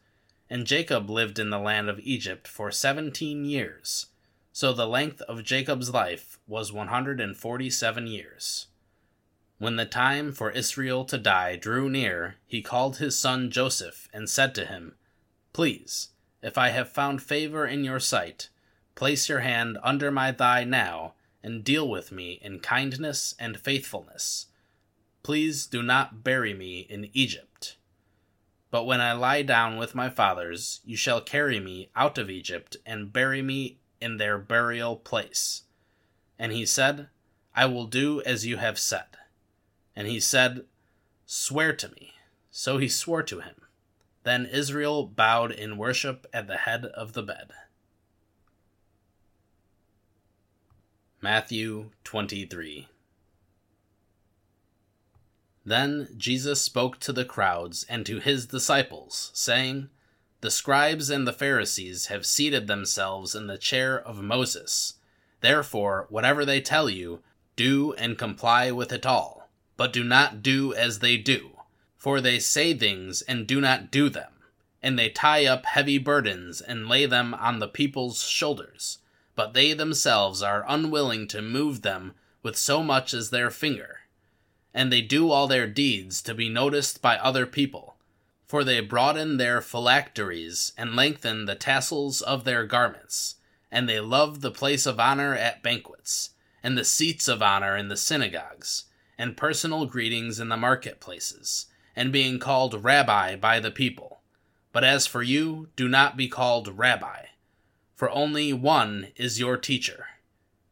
And 0.49 0.67
Jacob 0.67 1.09
lived 1.09 1.39
in 1.39 1.49
the 1.49 1.59
land 1.59 1.89
of 1.89 1.99
Egypt 2.01 2.47
for 2.47 2.71
seventeen 2.71 3.45
years. 3.45 4.07
So 4.51 4.73
the 4.73 4.87
length 4.87 5.21
of 5.21 5.45
Jacob's 5.45 5.93
life 5.93 6.37
was 6.45 6.73
147 6.73 8.07
years. 8.07 8.67
When 9.61 9.75
the 9.75 9.85
time 9.85 10.33
for 10.33 10.49
Israel 10.49 11.05
to 11.05 11.19
die 11.19 11.55
drew 11.55 11.87
near, 11.87 12.37
he 12.47 12.63
called 12.63 12.97
his 12.97 13.15
son 13.15 13.51
Joseph 13.51 14.09
and 14.11 14.27
said 14.27 14.55
to 14.55 14.65
him, 14.65 14.95
Please, 15.53 16.09
if 16.41 16.57
I 16.57 16.69
have 16.69 16.89
found 16.89 17.21
favor 17.21 17.67
in 17.67 17.83
your 17.83 17.99
sight, 17.99 18.49
place 18.95 19.29
your 19.29 19.41
hand 19.41 19.77
under 19.83 20.09
my 20.09 20.31
thigh 20.31 20.63
now, 20.63 21.13
and 21.43 21.63
deal 21.63 21.87
with 21.87 22.11
me 22.11 22.39
in 22.41 22.59
kindness 22.59 23.35
and 23.37 23.55
faithfulness. 23.55 24.47
Please 25.21 25.67
do 25.67 25.83
not 25.83 26.23
bury 26.23 26.55
me 26.55 26.79
in 26.79 27.11
Egypt. 27.13 27.77
But 28.71 28.85
when 28.85 28.99
I 28.99 29.13
lie 29.13 29.43
down 29.43 29.77
with 29.77 29.93
my 29.93 30.09
fathers, 30.09 30.81
you 30.83 30.97
shall 30.97 31.21
carry 31.21 31.59
me 31.59 31.91
out 31.95 32.17
of 32.17 32.31
Egypt 32.31 32.77
and 32.83 33.13
bury 33.13 33.43
me 33.43 33.77
in 34.01 34.17
their 34.17 34.39
burial 34.39 34.95
place. 34.95 35.65
And 36.39 36.51
he 36.51 36.65
said, 36.65 37.09
I 37.55 37.67
will 37.67 37.85
do 37.85 38.23
as 38.23 38.47
you 38.47 38.57
have 38.57 38.79
said. 38.79 39.05
And 39.95 40.07
he 40.07 40.19
said, 40.19 40.65
Swear 41.25 41.73
to 41.73 41.89
me. 41.89 42.13
So 42.49 42.77
he 42.77 42.87
swore 42.87 43.23
to 43.23 43.39
him. 43.39 43.55
Then 44.23 44.45
Israel 44.45 45.05
bowed 45.05 45.51
in 45.51 45.77
worship 45.77 46.27
at 46.33 46.47
the 46.47 46.57
head 46.57 46.85
of 46.85 47.13
the 47.13 47.23
bed. 47.23 47.51
Matthew 51.21 51.91
23 52.03 52.87
Then 55.63 56.07
Jesus 56.17 56.61
spoke 56.61 56.99
to 56.99 57.13
the 57.13 57.25
crowds 57.25 57.85
and 57.87 58.05
to 58.05 58.19
his 58.19 58.45
disciples, 58.45 59.31
saying, 59.33 59.89
the 60.41 60.49
scribes 60.49 61.11
and 61.11 61.27
the 61.27 61.33
Pharisees 61.33 62.07
have 62.07 62.25
seated 62.25 62.65
themselves 62.65 63.35
in 63.35 63.45
the 63.45 63.59
chair 63.59 63.99
of 63.99 64.23
Moses. 64.23 64.95
Therefore, 65.39 66.07
whatever 66.09 66.45
they 66.45 66.59
tell 66.59 66.89
you, 66.89 67.21
do 67.55 67.93
and 67.93 68.17
comply 68.17 68.71
with 68.71 68.91
it 68.91 69.05
all. 69.05 69.40
But 69.81 69.93
do 69.93 70.03
not 70.03 70.43
do 70.43 70.75
as 70.75 70.99
they 70.99 71.17
do, 71.17 71.57
for 71.97 72.21
they 72.21 72.37
say 72.37 72.75
things 72.75 73.23
and 73.23 73.47
do 73.47 73.59
not 73.59 73.89
do 73.89 74.09
them. 74.09 74.31
And 74.79 74.99
they 74.99 75.09
tie 75.09 75.47
up 75.47 75.65
heavy 75.65 75.97
burdens 75.97 76.61
and 76.61 76.87
lay 76.87 77.07
them 77.07 77.33
on 77.33 77.57
the 77.57 77.67
people's 77.67 78.21
shoulders, 78.21 78.99
but 79.35 79.55
they 79.55 79.73
themselves 79.73 80.43
are 80.43 80.63
unwilling 80.67 81.27
to 81.29 81.41
move 81.41 81.81
them 81.81 82.13
with 82.43 82.55
so 82.55 82.83
much 82.83 83.11
as 83.11 83.31
their 83.31 83.49
finger. 83.49 84.01
And 84.71 84.93
they 84.93 85.01
do 85.01 85.31
all 85.31 85.47
their 85.47 85.65
deeds 85.65 86.21
to 86.21 86.35
be 86.35 86.47
noticed 86.47 87.01
by 87.01 87.17
other 87.17 87.47
people 87.47 87.95
for 88.45 88.63
they 88.63 88.81
broaden 88.81 89.37
their 89.37 89.61
phylacteries 89.61 90.73
and 90.77 90.95
lengthen 90.95 91.45
the 91.45 91.55
tassels 91.55 92.21
of 92.21 92.43
their 92.43 92.67
garments, 92.67 93.37
and 93.71 93.89
they 93.89 93.99
love 93.99 94.41
the 94.41 94.51
place 94.51 94.85
of 94.85 94.99
honor 94.99 95.33
at 95.33 95.63
banquets, 95.63 96.35
and 96.61 96.77
the 96.77 96.85
seats 96.85 97.27
of 97.27 97.41
honor 97.41 97.75
in 97.75 97.87
the 97.87 97.97
synagogues, 97.97 98.83
and 99.21 99.37
personal 99.37 99.85
greetings 99.85 100.39
in 100.39 100.49
the 100.49 100.57
marketplaces, 100.57 101.67
and 101.95 102.11
being 102.11 102.39
called 102.39 102.83
rabbi 102.83 103.35
by 103.35 103.59
the 103.59 103.71
people. 103.71 104.21
But 104.73 104.83
as 104.83 105.05
for 105.05 105.21
you, 105.21 105.69
do 105.75 105.87
not 105.87 106.17
be 106.17 106.27
called 106.27 106.77
rabbi, 106.77 107.25
for 107.95 108.09
only 108.09 108.51
one 108.51 109.09
is 109.15 109.39
your 109.39 109.57
teacher, 109.57 110.07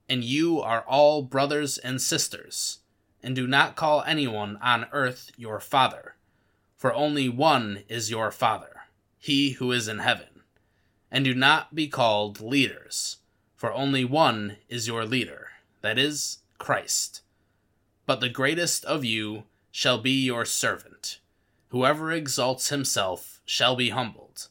and 0.09 0.23
you 0.23 0.59
are 0.59 0.81
all 0.81 1.21
brothers 1.21 1.77
and 1.77 2.01
sisters, 2.01 2.79
and 3.21 3.35
do 3.35 3.45
not 3.45 3.75
call 3.75 4.01
anyone 4.03 4.57
on 4.61 4.87
earth 4.91 5.31
your 5.37 5.59
father 5.59 6.15
for 6.79 6.93
only 6.93 7.27
one 7.27 7.83
is 7.89 8.09
your 8.09 8.31
Father, 8.31 8.83
he 9.17 9.51
who 9.51 9.73
is 9.73 9.89
in 9.89 9.99
heaven. 9.99 10.43
And 11.11 11.25
do 11.25 11.33
not 11.33 11.75
be 11.75 11.89
called 11.89 12.39
leaders, 12.39 13.17
for 13.57 13.73
only 13.73 14.05
one 14.05 14.55
is 14.69 14.87
your 14.87 15.03
leader, 15.03 15.49
that 15.81 15.99
is, 15.99 16.37
Christ. 16.57 17.21
But 18.09 18.21
the 18.21 18.27
greatest 18.29 18.85
of 18.85 19.05
you 19.05 19.43
shall 19.69 19.99
be 19.99 20.09
your 20.09 20.43
servant. 20.43 21.19
Whoever 21.67 22.11
exalts 22.11 22.69
himself 22.69 23.39
shall 23.45 23.75
be 23.75 23.91
humbled, 23.91 24.47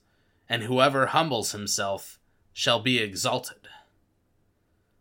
and 0.48 0.62
whoever 0.62 1.06
humbles 1.06 1.50
himself 1.50 2.20
shall 2.52 2.78
be 2.78 3.00
exalted. 3.00 3.66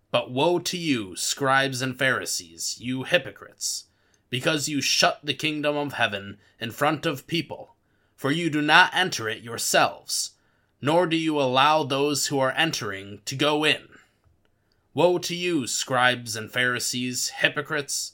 But 0.10 0.32
woe 0.32 0.58
to 0.58 0.76
you, 0.76 1.16
scribes 1.16 1.84
and 1.84 2.00
Pharisees, 2.00 2.78
you 2.80 3.04
hypocrites! 3.04 3.86
because 4.32 4.68
you 4.68 4.82
shut 4.82 5.20
the 5.24 5.36
kingdom 5.36 5.78
of 5.78 5.94
heaven 5.94 6.40
in 6.60 6.72
front 6.72 7.06
of 7.06 7.28
people, 7.28 7.76
for 8.16 8.32
you 8.32 8.50
do 8.50 8.64
not 8.64 8.90
enter 8.92 9.30
it 9.30 9.44
yourselves, 9.44 10.32
nor 10.82 11.06
do 11.06 11.16
you 11.16 11.40
allow 11.40 11.84
those 11.84 12.26
who 12.26 12.40
are 12.40 12.54
entering 12.54 13.22
to 13.26 13.36
go 13.36 13.64
in. 13.64 13.88
Woe 14.96 15.20
to 15.20 15.36
you, 15.36 15.68
scribes 15.68 16.36
and 16.36 16.52
Pharisees, 16.52 17.30
hypocrites, 17.38 18.14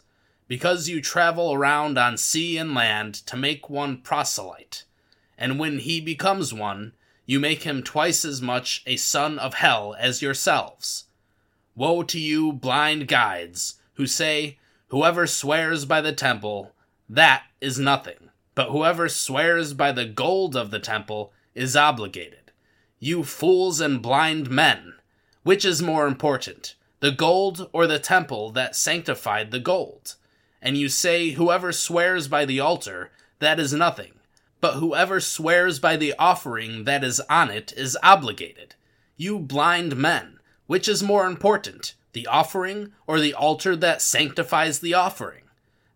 because 0.53 0.87
you 0.87 1.01
travel 1.01 1.51
around 1.51 1.97
on 1.97 2.15
sea 2.15 2.59
and 2.59 2.75
land 2.75 3.15
to 3.15 3.35
make 3.35 3.71
one 3.71 3.97
proselyte, 3.97 4.83
and 5.35 5.57
when 5.57 5.79
he 5.79 5.99
becomes 5.99 6.53
one, 6.53 6.93
you 7.25 7.39
make 7.39 7.63
him 7.63 7.81
twice 7.81 8.23
as 8.23 8.39
much 8.39 8.83
a 8.85 8.95
son 8.95 9.39
of 9.39 9.55
hell 9.55 9.95
as 9.97 10.21
yourselves. 10.21 11.05
Woe 11.73 12.03
to 12.03 12.19
you, 12.19 12.53
blind 12.53 13.07
guides, 13.07 13.79
who 13.95 14.05
say, 14.05 14.59
Whoever 14.89 15.25
swears 15.25 15.85
by 15.85 16.01
the 16.01 16.13
temple, 16.13 16.71
that 17.09 17.45
is 17.59 17.79
nothing. 17.79 18.29
But 18.53 18.69
whoever 18.69 19.09
swears 19.09 19.73
by 19.73 19.91
the 19.91 20.05
gold 20.05 20.55
of 20.55 20.69
the 20.69 20.77
temple 20.77 21.33
is 21.55 21.75
obligated. 21.75 22.51
You 22.99 23.23
fools 23.23 23.81
and 23.81 24.03
blind 24.03 24.51
men! 24.51 24.93
Which 25.41 25.65
is 25.65 25.81
more 25.81 26.05
important, 26.05 26.75
the 26.99 27.09
gold 27.09 27.71
or 27.73 27.87
the 27.87 27.97
temple 27.97 28.51
that 28.51 28.75
sanctified 28.75 29.49
the 29.49 29.59
gold? 29.59 30.13
And 30.63 30.77
you 30.77 30.87
say, 30.87 31.31
Whoever 31.31 31.73
swears 31.73 32.29
by 32.29 32.45
the 32.45 32.61
altar, 32.61 33.11
that 33.39 33.59
is 33.59 33.73
nothing. 33.73 34.13
But 34.61 34.75
whoever 34.75 35.19
swears 35.19 35.77
by 35.77 35.97
the 35.97 36.13
offering 36.17 36.85
that 36.85 37.03
is 37.03 37.19
on 37.29 37.51
it 37.51 37.73
is 37.75 37.97
obligated. 38.01 38.75
You 39.17 39.39
blind 39.39 39.97
men! 39.97 40.39
Which 40.65 40.87
is 40.87 41.03
more 41.03 41.27
important, 41.27 41.95
the 42.13 42.25
offering, 42.27 42.93
or 43.05 43.19
the 43.19 43.33
altar 43.33 43.75
that 43.75 44.01
sanctifies 44.01 44.79
the 44.79 44.93
offering. 44.93 45.43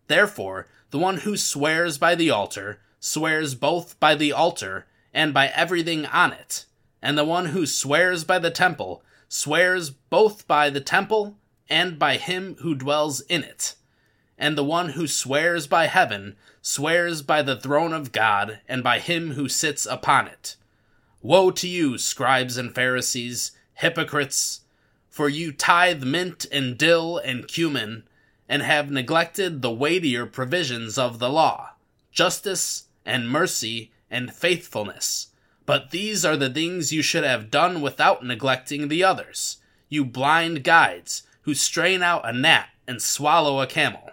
Therefore, 0.06 0.68
the 0.90 0.98
one 0.98 1.18
who 1.18 1.38
swears 1.38 1.96
by 1.96 2.14
the 2.14 2.28
altar 2.28 2.80
swears 3.00 3.54
both 3.54 3.98
by 3.98 4.14
the 4.14 4.32
altar 4.32 4.86
and 5.14 5.32
by 5.32 5.48
everything 5.48 6.04
on 6.04 6.34
it, 6.34 6.66
and 7.00 7.16
the 7.16 7.24
one 7.24 7.46
who 7.46 7.64
swears 7.64 8.22
by 8.22 8.38
the 8.38 8.50
temple 8.50 9.02
swears 9.30 9.88
both 9.88 10.46
by 10.46 10.68
the 10.68 10.80
temple 10.82 11.38
and 11.70 11.98
by 11.98 12.18
him 12.18 12.56
who 12.60 12.74
dwells 12.74 13.22
in 13.22 13.42
it. 13.42 13.74
And 14.38 14.56
the 14.56 14.64
one 14.64 14.90
who 14.90 15.06
swears 15.06 15.66
by 15.66 15.86
heaven 15.86 16.36
swears 16.62 17.22
by 17.22 17.42
the 17.42 17.56
throne 17.56 17.92
of 17.92 18.12
God 18.12 18.60
and 18.68 18.82
by 18.82 19.00
him 19.00 19.32
who 19.32 19.48
sits 19.48 19.84
upon 19.84 20.28
it. 20.28 20.56
Woe 21.22 21.50
to 21.50 21.66
you, 21.66 21.98
scribes 21.98 22.56
and 22.56 22.74
Pharisees, 22.74 23.52
hypocrites! 23.74 24.60
For 25.10 25.28
you 25.28 25.50
tithe 25.50 26.04
mint 26.04 26.46
and 26.52 26.78
dill 26.78 27.18
and 27.18 27.48
cumin, 27.48 28.04
and 28.48 28.62
have 28.62 28.90
neglected 28.90 29.60
the 29.60 29.72
weightier 29.72 30.26
provisions 30.26 30.96
of 30.96 31.18
the 31.18 31.28
law 31.28 31.72
justice 32.12 32.84
and 33.04 33.28
mercy 33.28 33.92
and 34.10 34.32
faithfulness. 34.32 35.28
But 35.66 35.90
these 35.90 36.24
are 36.24 36.36
the 36.36 36.50
things 36.50 36.92
you 36.92 37.02
should 37.02 37.24
have 37.24 37.50
done 37.50 37.80
without 37.80 38.24
neglecting 38.24 38.88
the 38.88 39.04
others, 39.04 39.58
you 39.88 40.04
blind 40.04 40.64
guides 40.64 41.24
who 41.42 41.54
strain 41.54 42.02
out 42.02 42.28
a 42.28 42.32
gnat 42.32 42.70
and 42.86 43.02
swallow 43.02 43.60
a 43.60 43.66
camel. 43.66 44.10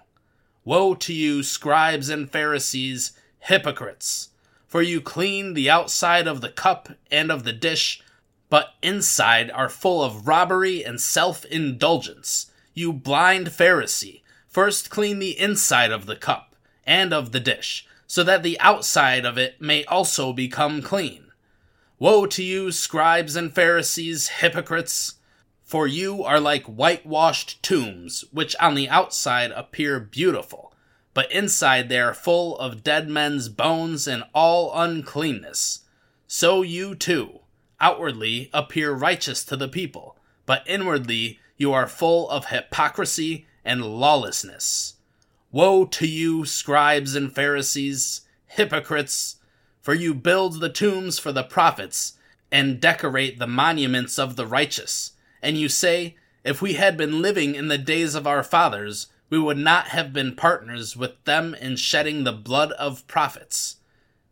Woe 0.65 0.95
to 0.95 1.13
you, 1.13 1.41
scribes 1.43 2.09
and 2.09 2.29
Pharisees, 2.29 3.13
hypocrites! 3.39 4.29
For 4.67 4.81
you 4.81 4.99
clean 4.99 5.53
the 5.53 5.69
outside 5.69 6.27
of 6.27 6.41
the 6.41 6.49
cup 6.49 6.89
and 7.09 7.31
of 7.31 7.45
the 7.45 7.53
dish 7.53 8.01
but 8.49 8.75
inside 8.81 9.49
are 9.51 9.69
full 9.69 10.03
of 10.03 10.27
robbery 10.27 10.83
and 10.83 11.01
self 11.01 11.45
indulgence. 11.45 12.51
You 12.73 12.93
blind 12.93 13.47
Pharisee, 13.47 14.21
first 14.47 14.89
clean 14.89 15.19
the 15.19 15.39
inside 15.39 15.91
of 15.91 16.05
the 16.05 16.15
cup 16.15 16.55
and 16.85 17.13
of 17.13 17.31
the 17.31 17.39
dish, 17.39 17.87
so 18.07 18.23
that 18.23 18.43
the 18.43 18.59
outside 18.59 19.25
of 19.25 19.37
it 19.37 19.59
may 19.59 19.83
also 19.85 20.33
become 20.33 20.81
clean. 20.81 21.31
Woe 21.97 22.25
to 22.27 22.43
you, 22.43 22.71
scribes 22.71 23.35
and 23.35 23.53
Pharisees, 23.53 24.27
hypocrites! 24.27 25.15
For 25.75 25.87
you 25.87 26.23
are 26.23 26.39
like 26.39 26.63
whitewashed 26.63 27.61
tombs, 27.61 28.23
which 28.31 28.55
on 28.61 28.75
the 28.75 28.87
outside 28.87 29.51
appear 29.51 29.99
beautiful, 29.99 30.73
but 31.13 31.29
inside 31.33 31.89
they 31.89 31.99
are 31.99 32.13
full 32.13 32.57
of 32.59 32.81
dead 32.81 33.09
men's 33.09 33.49
bones 33.49 34.07
and 34.07 34.23
all 34.33 34.71
uncleanness. 34.73 35.81
So 36.27 36.61
you 36.61 36.95
too, 36.95 37.41
outwardly 37.81 38.49
appear 38.53 38.93
righteous 38.93 39.43
to 39.43 39.57
the 39.57 39.67
people, 39.67 40.17
but 40.45 40.63
inwardly 40.65 41.41
you 41.57 41.73
are 41.73 41.87
full 41.87 42.29
of 42.29 42.45
hypocrisy 42.45 43.45
and 43.65 43.83
lawlessness. 43.83 44.93
Woe 45.51 45.83
to 45.87 46.07
you, 46.07 46.45
scribes 46.45 47.15
and 47.15 47.35
Pharisees, 47.35 48.21
hypocrites! 48.45 49.41
For 49.81 49.93
you 49.93 50.13
build 50.13 50.61
the 50.61 50.69
tombs 50.69 51.19
for 51.19 51.33
the 51.33 51.43
prophets, 51.43 52.13
and 52.49 52.79
decorate 52.79 53.39
the 53.39 53.45
monuments 53.45 54.17
of 54.17 54.37
the 54.37 54.47
righteous. 54.47 55.11
And 55.45 55.59
you 55.59 55.69
say, 55.69 56.15
If 56.43 56.59
we 56.59 56.73
had 56.73 56.97
been 56.97 57.21
living 57.21 57.53
in 57.53 57.67
the 57.67 57.77
days 57.77 58.15
of 58.15 58.25
our 58.25 58.41
fathers, 58.41 59.07
we 59.29 59.37
would 59.37 59.59
not 59.59 59.89
have 59.89 60.11
been 60.11 60.35
partners 60.35 60.97
with 60.97 61.23
them 61.25 61.53
in 61.53 61.75
shedding 61.75 62.23
the 62.23 62.31
blood 62.31 62.71
of 62.71 63.05
prophets. 63.05 63.77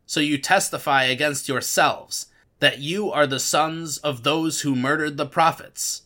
So 0.08 0.20
you 0.20 0.39
testify 0.39 1.03
against 1.03 1.48
yourselves 1.48 2.32
that 2.62 2.79
you 2.79 3.12
are 3.12 3.27
the 3.27 3.39
sons 3.39 4.00
of 4.00 4.24
those 4.24 4.62
who 4.62 4.75
murdered 4.75 5.17
the 5.17 5.27
prophets. 5.27 6.01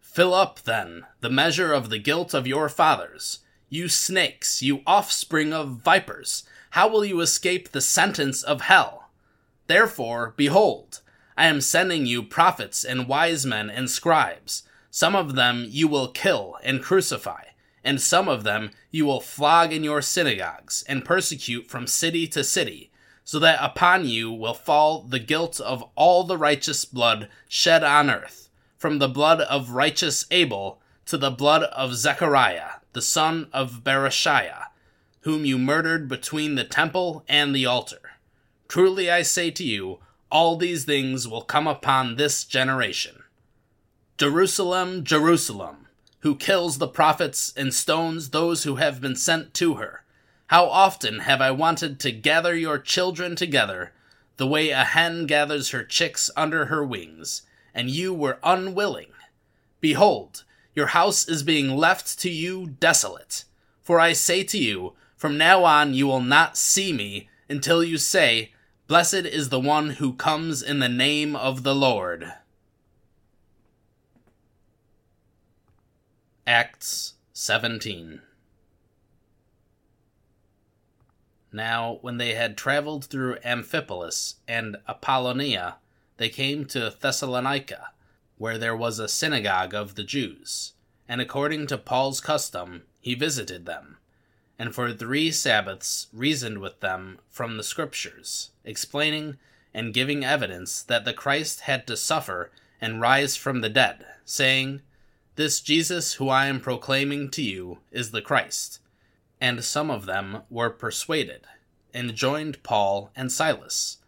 Fill 0.00 0.34
up, 0.34 0.62
then, 0.62 1.06
the 1.20 1.30
measure 1.30 1.72
of 1.72 1.88
the 1.88 2.00
guilt 2.00 2.34
of 2.34 2.48
your 2.48 2.68
fathers. 2.68 3.38
You 3.68 3.88
snakes, 3.88 4.60
you 4.60 4.82
offspring 4.88 5.52
of 5.52 5.76
vipers, 5.76 6.42
how 6.70 6.88
will 6.88 7.04
you 7.04 7.20
escape 7.20 7.68
the 7.68 7.80
sentence 7.80 8.42
of 8.42 8.62
hell? 8.62 9.08
Therefore, 9.68 10.34
behold, 10.36 11.00
I 11.38 11.46
am 11.46 11.60
sending 11.60 12.04
you 12.04 12.24
prophets 12.24 12.84
and 12.84 13.06
wise 13.06 13.46
men 13.46 13.70
and 13.70 13.88
scribes. 13.88 14.64
Some 14.90 15.14
of 15.14 15.36
them 15.36 15.66
you 15.68 15.86
will 15.86 16.08
kill 16.08 16.58
and 16.64 16.82
crucify, 16.82 17.44
and 17.84 18.00
some 18.00 18.28
of 18.28 18.42
them 18.42 18.72
you 18.90 19.06
will 19.06 19.20
flog 19.20 19.72
in 19.72 19.84
your 19.84 20.02
synagogues 20.02 20.82
and 20.88 21.04
persecute 21.04 21.68
from 21.68 21.86
city 21.86 22.26
to 22.26 22.42
city, 22.42 22.90
so 23.22 23.38
that 23.38 23.60
upon 23.62 24.04
you 24.04 24.32
will 24.32 24.52
fall 24.52 25.02
the 25.02 25.20
guilt 25.20 25.60
of 25.60 25.84
all 25.94 26.24
the 26.24 26.36
righteous 26.36 26.84
blood 26.84 27.28
shed 27.46 27.84
on 27.84 28.10
earth 28.10 28.50
from 28.76 28.98
the 28.98 29.06
blood 29.06 29.40
of 29.42 29.70
righteous 29.70 30.26
Abel 30.32 30.80
to 31.06 31.16
the 31.16 31.30
blood 31.30 31.62
of 31.62 31.94
Zechariah, 31.94 32.80
the 32.94 33.02
son 33.02 33.46
of 33.52 33.84
Berechiah, 33.84 34.64
whom 35.20 35.44
you 35.44 35.56
murdered 35.56 36.08
between 36.08 36.56
the 36.56 36.64
temple 36.64 37.24
and 37.28 37.54
the 37.54 37.64
altar. 37.64 38.10
Truly 38.66 39.08
I 39.08 39.22
say 39.22 39.52
to 39.52 39.62
you, 39.62 40.00
all 40.30 40.56
these 40.56 40.84
things 40.84 41.26
will 41.26 41.42
come 41.42 41.66
upon 41.66 42.16
this 42.16 42.44
generation. 42.44 43.22
Jerusalem, 44.18 45.04
Jerusalem, 45.04 45.86
who 46.20 46.34
kills 46.34 46.78
the 46.78 46.88
prophets 46.88 47.52
and 47.56 47.72
stones 47.72 48.30
those 48.30 48.64
who 48.64 48.76
have 48.76 49.00
been 49.00 49.16
sent 49.16 49.54
to 49.54 49.74
her. 49.74 50.02
How 50.48 50.66
often 50.66 51.20
have 51.20 51.40
I 51.40 51.50
wanted 51.50 52.00
to 52.00 52.10
gather 52.10 52.56
your 52.56 52.78
children 52.78 53.36
together, 53.36 53.92
the 54.36 54.46
way 54.46 54.70
a 54.70 54.84
hen 54.84 55.26
gathers 55.26 55.70
her 55.70 55.84
chicks 55.84 56.30
under 56.36 56.66
her 56.66 56.84
wings, 56.84 57.42
and 57.74 57.90
you 57.90 58.12
were 58.12 58.38
unwilling. 58.42 59.12
Behold, 59.80 60.44
your 60.74 60.88
house 60.88 61.28
is 61.28 61.42
being 61.42 61.76
left 61.76 62.18
to 62.20 62.30
you 62.30 62.74
desolate. 62.80 63.44
For 63.82 64.00
I 64.00 64.12
say 64.12 64.42
to 64.44 64.58
you, 64.58 64.94
from 65.16 65.38
now 65.38 65.64
on 65.64 65.94
you 65.94 66.06
will 66.06 66.20
not 66.20 66.56
see 66.56 66.92
me 66.92 67.28
until 67.48 67.82
you 67.82 67.98
say, 67.98 68.52
Blessed 68.88 69.26
is 69.26 69.50
the 69.50 69.60
one 69.60 69.90
who 69.90 70.14
comes 70.14 70.62
in 70.62 70.78
the 70.78 70.88
name 70.88 71.36
of 71.36 71.62
the 71.62 71.74
Lord. 71.74 72.32
Acts 76.46 77.12
17 77.34 78.22
Now, 81.52 81.98
when 82.00 82.16
they 82.16 82.32
had 82.32 82.56
traveled 82.56 83.04
through 83.04 83.36
Amphipolis 83.44 84.36
and 84.48 84.78
Apollonia, 84.88 85.76
they 86.16 86.30
came 86.30 86.64
to 86.66 86.96
Thessalonica, 86.98 87.90
where 88.38 88.56
there 88.56 88.76
was 88.76 88.98
a 88.98 89.06
synagogue 89.06 89.74
of 89.74 89.96
the 89.96 90.04
Jews. 90.04 90.72
And 91.06 91.20
according 91.20 91.66
to 91.66 91.76
Paul's 91.76 92.22
custom, 92.22 92.84
he 93.02 93.14
visited 93.14 93.66
them, 93.66 93.98
and 94.58 94.74
for 94.74 94.92
three 94.92 95.30
Sabbaths 95.30 96.08
reasoned 96.12 96.58
with 96.58 96.80
them 96.80 97.18
from 97.30 97.56
the 97.56 97.62
Scriptures, 97.62 98.50
explaining 98.64 99.38
and 99.72 99.94
giving 99.94 100.24
evidence 100.24 100.82
that 100.82 101.04
the 101.04 101.12
Christ 101.12 101.60
had 101.60 101.86
to 101.86 101.96
suffer 101.96 102.50
and 102.80 103.00
rise 103.00 103.36
from 103.36 103.60
the 103.60 103.68
dead, 103.68 104.04
saying, 104.24 104.82
This 105.36 105.60
Jesus 105.60 106.14
who 106.14 106.28
I 106.28 106.46
am 106.46 106.60
proclaiming 106.60 107.30
to 107.30 107.42
you 107.42 107.78
is 107.92 108.10
the 108.10 108.22
Christ. 108.22 108.80
And 109.40 109.62
some 109.62 109.90
of 109.90 110.06
them 110.06 110.42
were 110.50 110.70
persuaded, 110.70 111.42
and 111.94 112.14
joined 112.14 112.62
Paul 112.62 113.10
and 113.14 113.30
Silas 113.30 113.98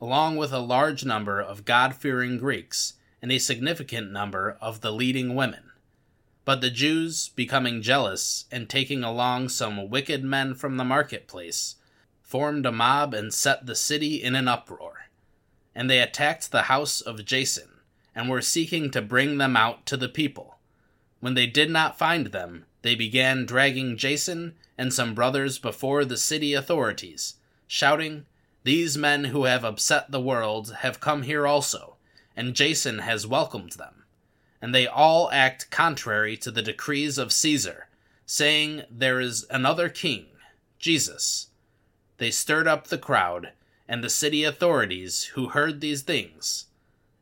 along 0.00 0.36
with 0.36 0.52
a 0.52 0.58
large 0.58 1.04
number 1.04 1.40
of 1.40 1.64
God 1.64 1.94
fearing 1.94 2.38
Greeks 2.38 2.94
and 3.20 3.30
a 3.30 3.38
significant 3.38 4.10
number 4.10 4.56
of 4.60 4.80
the 4.80 4.92
leading 4.92 5.34
women. 5.34 5.69
But 6.50 6.62
the 6.62 6.70
Jews, 6.70 7.28
becoming 7.28 7.80
jealous 7.80 8.46
and 8.50 8.68
taking 8.68 9.04
along 9.04 9.50
some 9.50 9.88
wicked 9.88 10.24
men 10.24 10.56
from 10.56 10.78
the 10.78 10.84
marketplace, 10.84 11.76
formed 12.22 12.66
a 12.66 12.72
mob 12.72 13.14
and 13.14 13.32
set 13.32 13.66
the 13.66 13.76
city 13.76 14.20
in 14.20 14.34
an 14.34 14.48
uproar. 14.48 15.10
And 15.76 15.88
they 15.88 16.00
attacked 16.00 16.50
the 16.50 16.62
house 16.62 17.00
of 17.00 17.24
Jason, 17.24 17.68
and 18.16 18.28
were 18.28 18.42
seeking 18.42 18.90
to 18.90 19.00
bring 19.00 19.38
them 19.38 19.56
out 19.56 19.86
to 19.86 19.96
the 19.96 20.08
people. 20.08 20.58
When 21.20 21.34
they 21.34 21.46
did 21.46 21.70
not 21.70 21.96
find 21.96 22.26
them, 22.26 22.66
they 22.82 22.96
began 22.96 23.46
dragging 23.46 23.96
Jason 23.96 24.56
and 24.76 24.92
some 24.92 25.14
brothers 25.14 25.56
before 25.56 26.04
the 26.04 26.18
city 26.18 26.52
authorities, 26.52 27.34
shouting, 27.68 28.26
these 28.64 28.98
men 28.98 29.26
who 29.26 29.44
have 29.44 29.64
upset 29.64 30.10
the 30.10 30.20
world 30.20 30.74
have 30.80 30.98
come 30.98 31.22
here 31.22 31.46
also, 31.46 31.94
and 32.34 32.56
Jason 32.56 32.98
has 32.98 33.24
welcomed 33.24 33.74
them. 33.74 33.99
And 34.62 34.74
they 34.74 34.86
all 34.86 35.30
act 35.30 35.70
contrary 35.70 36.36
to 36.38 36.50
the 36.50 36.62
decrees 36.62 37.18
of 37.18 37.32
Caesar, 37.32 37.88
saying 38.26 38.82
there 38.90 39.20
is 39.20 39.46
another 39.50 39.88
king, 39.88 40.26
Jesus. 40.78 41.48
They 42.18 42.30
stirred 42.30 42.68
up 42.68 42.86
the 42.86 42.98
crowd 42.98 43.52
and 43.88 44.04
the 44.04 44.10
city 44.10 44.44
authorities 44.44 45.24
who 45.34 45.48
heard 45.48 45.80
these 45.80 46.02
things. 46.02 46.66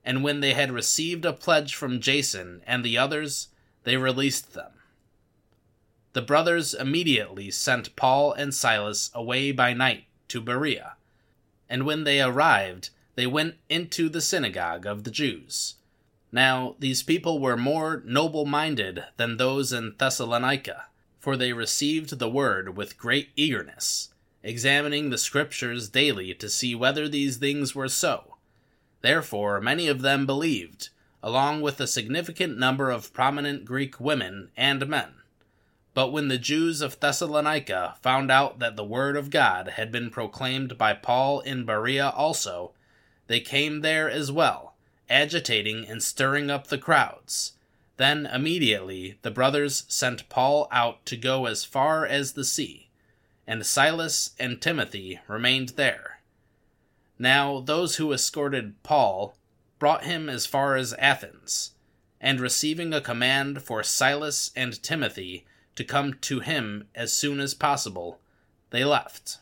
And 0.05 0.25
when 0.25 0.41
they 0.41 0.55
had 0.55 0.73
received 0.73 1.25
a 1.25 1.33
pledge 1.33 1.75
from 1.75 2.01
Jason 2.01 2.63
and 2.67 2.85
the 2.85 2.99
others, 2.99 3.49
they 3.85 3.97
released 3.97 4.55
them. 4.55 4.73
The 6.13 6.23
brothers 6.23 6.75
immediately 6.75 7.51
sent 7.51 7.95
Paul 7.95 8.33
and 8.33 8.53
Silas 8.55 9.11
away 9.15 9.53
by 9.53 9.73
night 9.73 10.05
to 10.29 10.41
Berea 10.41 10.97
and 11.69 11.85
when 11.85 12.05
they 12.05 12.21
arrived, 12.21 12.91
they 13.15 13.27
went 13.27 13.57
into 13.69 14.09
the 14.09 14.21
synagogue 14.21 14.87
of 14.87 15.05
the 15.05 15.11
Jews. 15.11 15.75
Now, 16.31 16.77
these 16.79 17.03
people 17.03 17.39
were 17.39 17.57
more 17.57 18.03
noble 18.05 18.45
minded 18.45 19.05
than 19.17 19.37
those 19.37 19.73
in 19.73 19.95
Thessalonica, 19.97 20.87
for 21.19 21.37
they 21.37 21.53
received 21.53 22.19
the 22.19 22.29
word 22.29 22.77
with 22.77 22.99
great 22.99 23.31
eagerness, 23.35 24.11
examining 24.43 25.11
the 25.11 25.19
Scriptures 25.19 25.89
daily 25.89 26.35
to 26.35 26.49
see 26.49 26.75
whether 26.75 27.09
these 27.09 27.39
things 27.39 27.75
were 27.75 27.89
so. 27.89 28.37
Therefore, 29.01 29.61
many 29.61 29.89
of 29.89 30.03
them 30.03 30.27
believed, 30.27 30.91
along 31.23 31.63
with 31.63 31.81
a 31.81 31.87
significant 31.87 32.59
number 32.59 32.91
of 32.91 33.13
prominent 33.13 33.65
Greek 33.65 33.99
women 33.99 34.51
and 34.57 34.87
men. 34.87 35.15
But 35.95 36.13
when 36.13 36.29
the 36.29 36.39
Jews 36.39 36.81
of 36.81 37.01
Thessalonica 37.01 37.97
found 38.03 38.31
out 38.31 38.59
that 38.61 38.77
the 38.77 38.85
word 38.85 39.17
of 39.17 39.31
God 39.31 39.71
had 39.71 39.91
been 39.91 40.11
proclaimed 40.11 40.79
by 40.79 40.93
Paul 40.93 41.41
in 41.41 41.65
Berea 41.65 42.11
also, 42.11 42.73
they 43.27 43.41
came 43.41 43.81
there 43.81 44.09
as 44.09 44.31
well, 44.31 44.75
agitating 45.09 45.87
and 45.87 46.03
stirring 46.03 46.51
up 46.51 46.67
the 46.67 46.79
crowds. 46.79 47.53
Then 47.97 48.27
immediately 48.27 49.19
the 49.23 49.31
brothers 49.31 49.85
sent 49.89 50.29
Paul 50.29 50.69
out 50.71 51.05
to 51.07 51.17
go 51.17 51.47
as 51.47 51.65
far 51.65 52.07
as 52.07 52.33
the 52.33 52.45
sea, 52.45 52.91
and 53.47 53.67
Silas 53.67 54.31
and 54.39 54.61
Timothy 54.61 55.21
remained 55.27 55.71
there. 55.71 56.21
Now 57.19 57.61
those 57.61 57.97
who 57.97 58.13
escorted 58.13 58.83
Paul 58.83 59.37
brought 59.79 60.05
him 60.05 60.29
as 60.29 60.47
far 60.47 60.77
as 60.77 60.95
Athens, 60.95 61.73
and 62.21 62.41
receiving 62.41 62.93
a 62.93 63.01
command 63.01 63.63
for 63.63 63.83
Silas 63.83 64.51
and 64.55 64.83
Timothy 64.83 65.45
to 65.75 65.85
come 65.85 66.15
to 66.15 66.41
him 66.41 66.89
as 66.95 67.13
soon 67.13 67.41
as 67.41 67.55
possible, 67.55 68.21
they 68.71 68.85
left. 68.85 69.39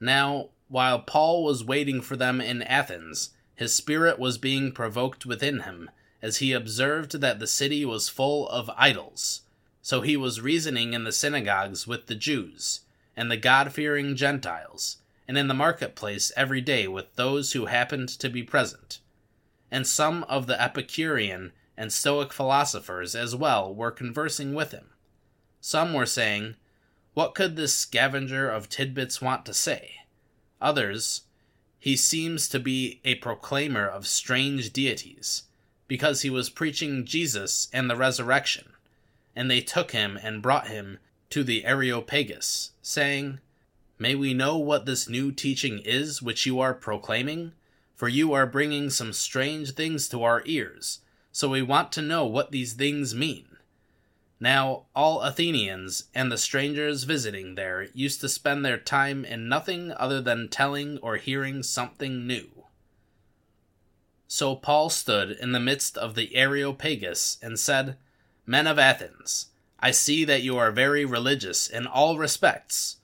Now, 0.00 0.48
while 0.68 0.98
Paul 0.98 1.44
was 1.44 1.64
waiting 1.64 2.00
for 2.00 2.16
them 2.16 2.40
in 2.40 2.62
Athens, 2.62 3.30
his 3.54 3.74
spirit 3.74 4.18
was 4.18 4.38
being 4.38 4.72
provoked 4.72 5.26
within 5.26 5.60
him, 5.60 5.90
as 6.20 6.38
he 6.38 6.52
observed 6.52 7.20
that 7.20 7.38
the 7.38 7.46
city 7.46 7.84
was 7.84 8.08
full 8.08 8.48
of 8.48 8.70
idols. 8.76 9.42
So 9.82 10.00
he 10.00 10.16
was 10.16 10.40
reasoning 10.40 10.94
in 10.94 11.04
the 11.04 11.12
synagogues 11.12 11.86
with 11.86 12.06
the 12.06 12.14
Jews, 12.14 12.80
and 13.16 13.30
the 13.30 13.36
God 13.36 13.72
fearing 13.72 14.16
Gentiles, 14.16 14.98
and 15.26 15.36
in 15.36 15.48
the 15.48 15.54
marketplace 15.54 16.32
every 16.36 16.60
day 16.60 16.86
with 16.86 17.14
those 17.16 17.52
who 17.52 17.66
happened 17.66 18.08
to 18.08 18.28
be 18.28 18.42
present. 18.42 19.00
And 19.70 19.86
some 19.86 20.24
of 20.24 20.46
the 20.46 20.60
Epicurean 20.60 21.52
and 21.76 21.92
Stoic 21.92 22.32
philosophers 22.32 23.14
as 23.14 23.34
well 23.34 23.74
were 23.74 23.90
conversing 23.90 24.54
with 24.54 24.72
him. 24.72 24.90
Some 25.60 25.94
were 25.94 26.06
saying, 26.06 26.56
What 27.14 27.34
could 27.34 27.56
this 27.56 27.74
scavenger 27.74 28.48
of 28.48 28.68
tidbits 28.68 29.20
want 29.20 29.46
to 29.46 29.54
say? 29.54 29.92
Others, 30.60 31.22
He 31.82 31.96
seems 31.96 32.48
to 32.50 32.60
be 32.60 33.00
a 33.04 33.16
proclaimer 33.16 33.84
of 33.84 34.06
strange 34.06 34.72
deities, 34.72 35.42
because 35.88 36.22
he 36.22 36.30
was 36.30 36.48
preaching 36.48 37.04
Jesus 37.04 37.66
and 37.72 37.90
the 37.90 37.96
resurrection. 37.96 38.74
And 39.34 39.50
they 39.50 39.62
took 39.62 39.90
him 39.90 40.16
and 40.22 40.40
brought 40.40 40.68
him 40.68 41.00
to 41.30 41.42
the 41.42 41.64
Areopagus, 41.64 42.70
saying, 42.82 43.40
May 43.98 44.14
we 44.14 44.32
know 44.32 44.58
what 44.58 44.86
this 44.86 45.08
new 45.08 45.32
teaching 45.32 45.80
is 45.80 46.22
which 46.22 46.46
you 46.46 46.60
are 46.60 46.72
proclaiming? 46.72 47.50
For 47.96 48.06
you 48.06 48.32
are 48.32 48.46
bringing 48.46 48.88
some 48.88 49.12
strange 49.12 49.72
things 49.72 50.08
to 50.10 50.22
our 50.22 50.44
ears, 50.46 51.00
so 51.32 51.48
we 51.48 51.62
want 51.62 51.90
to 51.92 52.00
know 52.00 52.24
what 52.24 52.52
these 52.52 52.74
things 52.74 53.12
mean. 53.12 53.51
Now, 54.42 54.86
all 54.92 55.20
Athenians 55.20 56.08
and 56.16 56.32
the 56.32 56.36
strangers 56.36 57.04
visiting 57.04 57.54
there 57.54 57.86
used 57.94 58.20
to 58.22 58.28
spend 58.28 58.64
their 58.64 58.76
time 58.76 59.24
in 59.24 59.48
nothing 59.48 59.92
other 59.92 60.20
than 60.20 60.48
telling 60.48 60.98
or 60.98 61.16
hearing 61.16 61.62
something 61.62 62.26
new. 62.26 62.48
So 64.26 64.56
Paul 64.56 64.90
stood 64.90 65.30
in 65.30 65.52
the 65.52 65.60
midst 65.60 65.96
of 65.96 66.16
the 66.16 66.34
Areopagus 66.34 67.38
and 67.40 67.56
said, 67.56 67.96
Men 68.44 68.66
of 68.66 68.80
Athens, 68.80 69.50
I 69.78 69.92
see 69.92 70.24
that 70.24 70.42
you 70.42 70.58
are 70.58 70.72
very 70.72 71.04
religious 71.04 71.68
in 71.68 71.86
all 71.86 72.18
respects. 72.18 72.96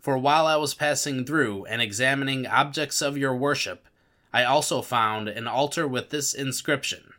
For 0.00 0.18
while 0.18 0.48
I 0.48 0.56
was 0.56 0.74
passing 0.74 1.24
through 1.24 1.66
and 1.66 1.80
examining 1.80 2.48
objects 2.48 3.00
of 3.00 3.16
your 3.16 3.36
worship, 3.36 3.86
I 4.32 4.42
also 4.42 4.82
found 4.82 5.28
an 5.28 5.46
altar 5.46 5.86
with 5.86 6.10
this 6.10 6.34
inscription 6.34 7.12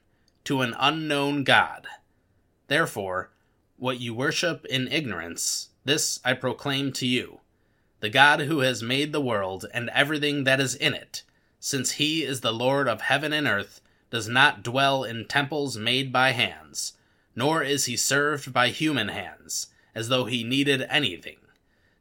To 0.43 0.59
an 0.61 0.75
unknown 0.77 1.45
God. 1.45 1.87
Therefore, 2.67 3.30
what 3.81 3.99
you 3.99 4.13
worship 4.13 4.65
in 4.65 4.87
ignorance, 4.87 5.69
this 5.83 6.19
I 6.23 6.33
proclaim 6.33 6.93
to 6.93 7.05
you 7.05 7.39
the 7.99 8.09
God 8.09 8.41
who 8.41 8.59
has 8.59 8.81
made 8.81 9.11
the 9.11 9.21
world 9.21 9.65
and 9.73 9.89
everything 9.89 10.43
that 10.45 10.59
is 10.59 10.73
in 10.73 10.93
it, 10.93 11.23
since 11.59 11.91
he 11.91 12.23
is 12.23 12.41
the 12.41 12.53
Lord 12.53 12.87
of 12.87 13.01
heaven 13.01 13.33
and 13.33 13.45
earth, 13.45 13.81
does 14.09 14.27
not 14.27 14.63
dwell 14.63 15.03
in 15.03 15.25
temples 15.25 15.77
made 15.77 16.11
by 16.13 16.31
hands 16.31 16.93
nor 17.35 17.63
is 17.63 17.85
he 17.85 17.95
served 17.95 18.51
by 18.51 18.69
human 18.69 19.07
hands, 19.07 19.67
as 19.95 20.09
though 20.09 20.25
he 20.25 20.43
needed 20.43 20.85
anything, 20.89 21.37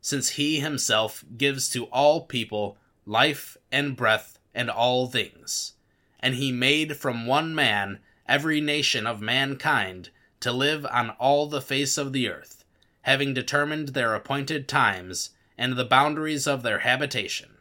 since 0.00 0.30
he 0.30 0.60
himself 0.60 1.24
gives 1.36 1.68
to 1.70 1.84
all 1.86 2.22
people 2.22 2.76
life 3.06 3.56
and 3.70 3.96
breath 3.96 4.38
and 4.54 4.68
all 4.68 5.06
things. 5.06 5.74
And 6.20 6.34
he 6.34 6.52
made 6.52 6.96
from 6.96 7.26
one 7.26 7.54
man 7.54 8.00
every 8.28 8.60
nation 8.60 9.06
of 9.06 9.20
mankind 9.20 10.10
to 10.40 10.52
live 10.52 10.86
on 10.86 11.10
all 11.10 11.46
the 11.46 11.60
face 11.60 11.96
of 11.98 12.12
the 12.12 12.28
earth, 12.28 12.64
having 13.02 13.34
determined 13.34 13.88
their 13.88 14.14
appointed 14.14 14.68
times 14.68 15.30
and 15.56 15.74
the 15.74 15.84
boundaries 15.84 16.46
of 16.46 16.62
their 16.62 16.80
habitation, 16.80 17.58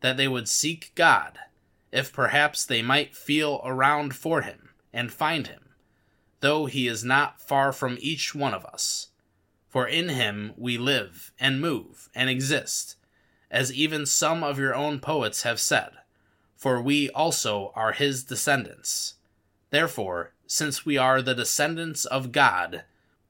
that 0.00 0.16
they 0.16 0.28
would 0.28 0.48
seek 0.48 0.92
God, 0.94 1.38
if 1.92 2.12
perhaps 2.12 2.64
they 2.64 2.82
might 2.82 3.16
feel 3.16 3.60
around 3.64 4.14
for 4.14 4.42
him 4.42 4.70
and 4.92 5.12
find 5.12 5.48
him 5.48 5.70
though 6.40 6.66
he 6.66 6.88
is 6.88 7.04
not 7.04 7.40
far 7.40 7.72
from 7.72 7.96
each 8.00 8.34
one 8.34 8.52
of 8.52 8.64
us. 8.64 9.08
For 9.68 9.86
in 9.86 10.08
him 10.08 10.52
we 10.56 10.76
live 10.76 11.32
and 11.38 11.60
move 11.60 12.08
and 12.14 12.28
exist, 12.28 12.96
as 13.50 13.72
even 13.72 14.04
some 14.04 14.42
of 14.42 14.58
your 14.58 14.74
own 14.74 15.00
poets 15.00 15.42
have 15.42 15.60
said, 15.60 15.90
for 16.56 16.82
we 16.82 17.08
also 17.10 17.72
are 17.74 17.92
his 17.92 18.24
descendants. 18.24 19.14
Therefore, 19.70 20.32
since 20.52 20.84
we 20.84 20.98
are 20.98 21.22
the 21.22 21.32
descendants 21.32 22.04
of 22.04 22.32
God, 22.32 22.82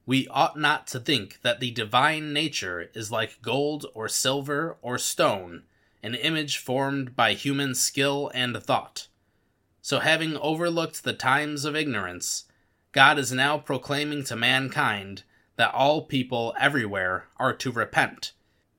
we 0.06 0.26
ought 0.28 0.58
not 0.58 0.86
to 0.86 0.98
think 0.98 1.38
that 1.42 1.60
the 1.60 1.70
divine 1.70 2.32
nature 2.32 2.88
is 2.94 3.12
like 3.12 3.42
gold 3.42 3.84
or 3.92 4.08
silver 4.08 4.78
or 4.80 4.96
stone, 4.96 5.64
an 6.02 6.14
image 6.14 6.56
formed 6.56 7.14
by 7.14 7.34
human 7.34 7.74
skill 7.74 8.30
and 8.32 8.56
thought. 8.62 9.08
So, 9.82 9.98
having 9.98 10.38
overlooked 10.38 11.04
the 11.04 11.12
times 11.12 11.66
of 11.66 11.76
ignorance, 11.76 12.46
God 12.92 13.18
is 13.18 13.32
now 13.32 13.58
proclaiming 13.58 14.24
to 14.24 14.34
mankind 14.34 15.24
that 15.56 15.74
all 15.74 16.06
people 16.06 16.54
everywhere 16.58 17.26
are 17.36 17.52
to 17.52 17.70
repent, 17.70 18.32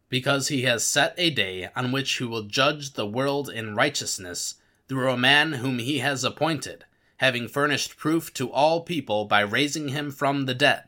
because 0.09 0.47
he 0.47 0.63
has 0.63 0.83
set 0.83 1.13
a 1.15 1.29
day 1.29 1.69
on 1.75 1.91
which 1.91 2.11
he 2.13 2.23
will 2.23 2.41
judge 2.41 2.93
the 2.93 3.05
world 3.05 3.51
in 3.51 3.75
righteousness 3.75 4.55
through 4.87 5.11
a 5.11 5.15
man 5.15 5.53
whom 5.53 5.77
he 5.77 5.99
has 5.99 6.23
appointed, 6.23 6.85
having 7.21 7.47
furnished 7.47 7.97
proof 7.97 8.33
to 8.33 8.51
all 8.51 8.81
people 8.81 9.23
by 9.23 9.39
raising 9.39 9.87
him 9.87 10.11
from 10.11 10.45
the 10.45 10.53
dead. 10.53 10.83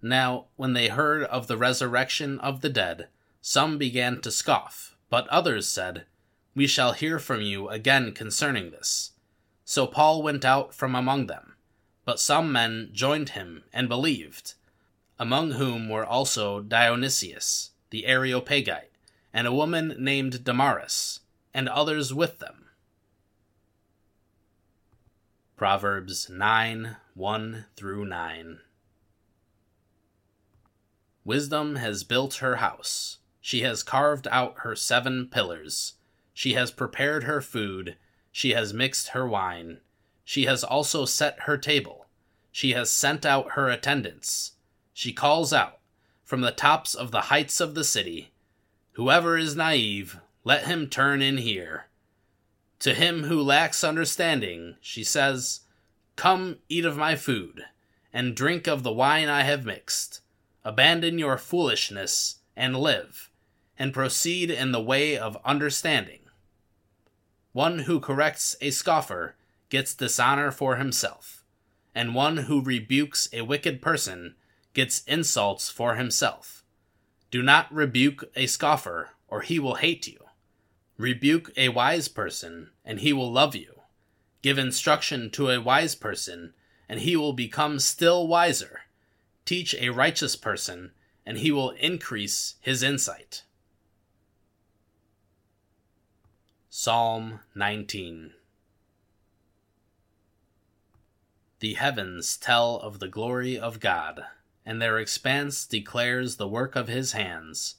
Now, 0.00 0.46
when 0.56 0.72
they 0.72 0.88
heard 0.88 1.24
of 1.24 1.46
the 1.46 1.58
resurrection 1.58 2.40
of 2.40 2.62
the 2.62 2.70
dead, 2.70 3.08
some 3.42 3.76
began 3.76 4.22
to 4.22 4.30
scoff, 4.30 4.96
but 5.10 5.28
others 5.28 5.68
said, 5.68 6.06
We 6.54 6.66
shall 6.66 6.92
hear 6.94 7.18
from 7.18 7.42
you 7.42 7.68
again 7.68 8.12
concerning 8.12 8.70
this. 8.70 9.12
So 9.64 9.86
Paul 9.86 10.22
went 10.22 10.44
out 10.44 10.74
from 10.74 10.94
among 10.94 11.26
them 11.26 11.52
but 12.06 12.20
some 12.20 12.50
men 12.52 12.88
joined 12.92 13.30
him 13.30 13.64
and 13.72 13.88
believed, 13.88 14.54
among 15.18 15.52
whom 15.52 15.88
were 15.88 16.06
also 16.06 16.60
Dionysius, 16.60 17.72
the 17.90 18.06
Areopagite, 18.06 18.92
and 19.34 19.46
a 19.46 19.52
woman 19.52 19.96
named 19.98 20.44
Damaris, 20.44 21.20
and 21.52 21.68
others 21.68 22.14
with 22.14 22.38
them. 22.38 22.65
Proverbs 25.56 26.28
9 26.28 26.96
1 27.14 27.64
through 27.76 28.04
9. 28.04 28.58
Wisdom 31.24 31.76
has 31.76 32.04
built 32.04 32.34
her 32.34 32.56
house. 32.56 33.18
She 33.40 33.62
has 33.62 33.82
carved 33.82 34.28
out 34.30 34.56
her 34.58 34.76
seven 34.76 35.28
pillars. 35.28 35.94
She 36.34 36.52
has 36.52 36.70
prepared 36.70 37.24
her 37.24 37.40
food. 37.40 37.96
She 38.30 38.50
has 38.50 38.74
mixed 38.74 39.08
her 39.08 39.26
wine. 39.26 39.78
She 40.24 40.44
has 40.44 40.62
also 40.62 41.06
set 41.06 41.40
her 41.44 41.56
table. 41.56 42.06
She 42.52 42.72
has 42.72 42.90
sent 42.90 43.24
out 43.24 43.52
her 43.52 43.70
attendants. 43.70 44.52
She 44.92 45.14
calls 45.14 45.54
out 45.54 45.78
from 46.22 46.42
the 46.42 46.52
tops 46.52 46.94
of 46.94 47.12
the 47.12 47.22
heights 47.22 47.60
of 47.60 47.74
the 47.74 47.84
city 47.84 48.30
Whoever 48.92 49.38
is 49.38 49.56
naive, 49.56 50.20
let 50.44 50.66
him 50.66 50.88
turn 50.88 51.22
in 51.22 51.38
here. 51.38 51.86
To 52.80 52.94
him 52.94 53.24
who 53.24 53.42
lacks 53.42 53.82
understanding, 53.82 54.76
she 54.80 55.02
says, 55.02 55.60
Come 56.14 56.58
eat 56.68 56.84
of 56.84 56.96
my 56.96 57.16
food, 57.16 57.64
and 58.12 58.34
drink 58.34 58.66
of 58.66 58.82
the 58.82 58.92
wine 58.92 59.28
I 59.28 59.42
have 59.42 59.64
mixed. 59.64 60.20
Abandon 60.64 61.18
your 61.18 61.38
foolishness, 61.38 62.36
and 62.56 62.76
live, 62.76 63.30
and 63.78 63.94
proceed 63.94 64.50
in 64.50 64.72
the 64.72 64.82
way 64.82 65.16
of 65.16 65.38
understanding. 65.44 66.20
One 67.52 67.80
who 67.80 68.00
corrects 68.00 68.56
a 68.60 68.70
scoffer 68.70 69.36
gets 69.68 69.94
dishonor 69.94 70.50
for 70.50 70.76
himself, 70.76 71.44
and 71.94 72.14
one 72.14 72.36
who 72.38 72.60
rebukes 72.60 73.28
a 73.32 73.42
wicked 73.42 73.80
person 73.80 74.34
gets 74.74 75.02
insults 75.04 75.70
for 75.70 75.94
himself. 75.94 76.62
Do 77.30 77.42
not 77.42 77.72
rebuke 77.72 78.24
a 78.36 78.46
scoffer, 78.46 79.10
or 79.28 79.40
he 79.40 79.58
will 79.58 79.76
hate 79.76 80.06
you. 80.06 80.25
Rebuke 80.98 81.52
a 81.56 81.68
wise 81.68 82.08
person, 82.08 82.70
and 82.84 83.00
he 83.00 83.12
will 83.12 83.30
love 83.30 83.54
you. 83.54 83.82
Give 84.40 84.58
instruction 84.58 85.30
to 85.32 85.50
a 85.50 85.60
wise 85.60 85.94
person, 85.94 86.54
and 86.88 87.00
he 87.00 87.16
will 87.16 87.34
become 87.34 87.78
still 87.80 88.26
wiser. 88.26 88.82
Teach 89.44 89.74
a 89.74 89.90
righteous 89.90 90.36
person, 90.36 90.92
and 91.26 91.38
he 91.38 91.52
will 91.52 91.70
increase 91.70 92.54
his 92.60 92.82
insight. 92.82 93.42
Psalm 96.70 97.40
19 97.54 98.32
The 101.60 101.74
heavens 101.74 102.36
tell 102.36 102.76
of 102.76 103.00
the 103.00 103.08
glory 103.08 103.58
of 103.58 103.80
God, 103.80 104.24
and 104.64 104.80
their 104.80 104.98
expanse 104.98 105.66
declares 105.66 106.36
the 106.36 106.48
work 106.48 106.76
of 106.76 106.88
his 106.88 107.12
hands. 107.12 107.76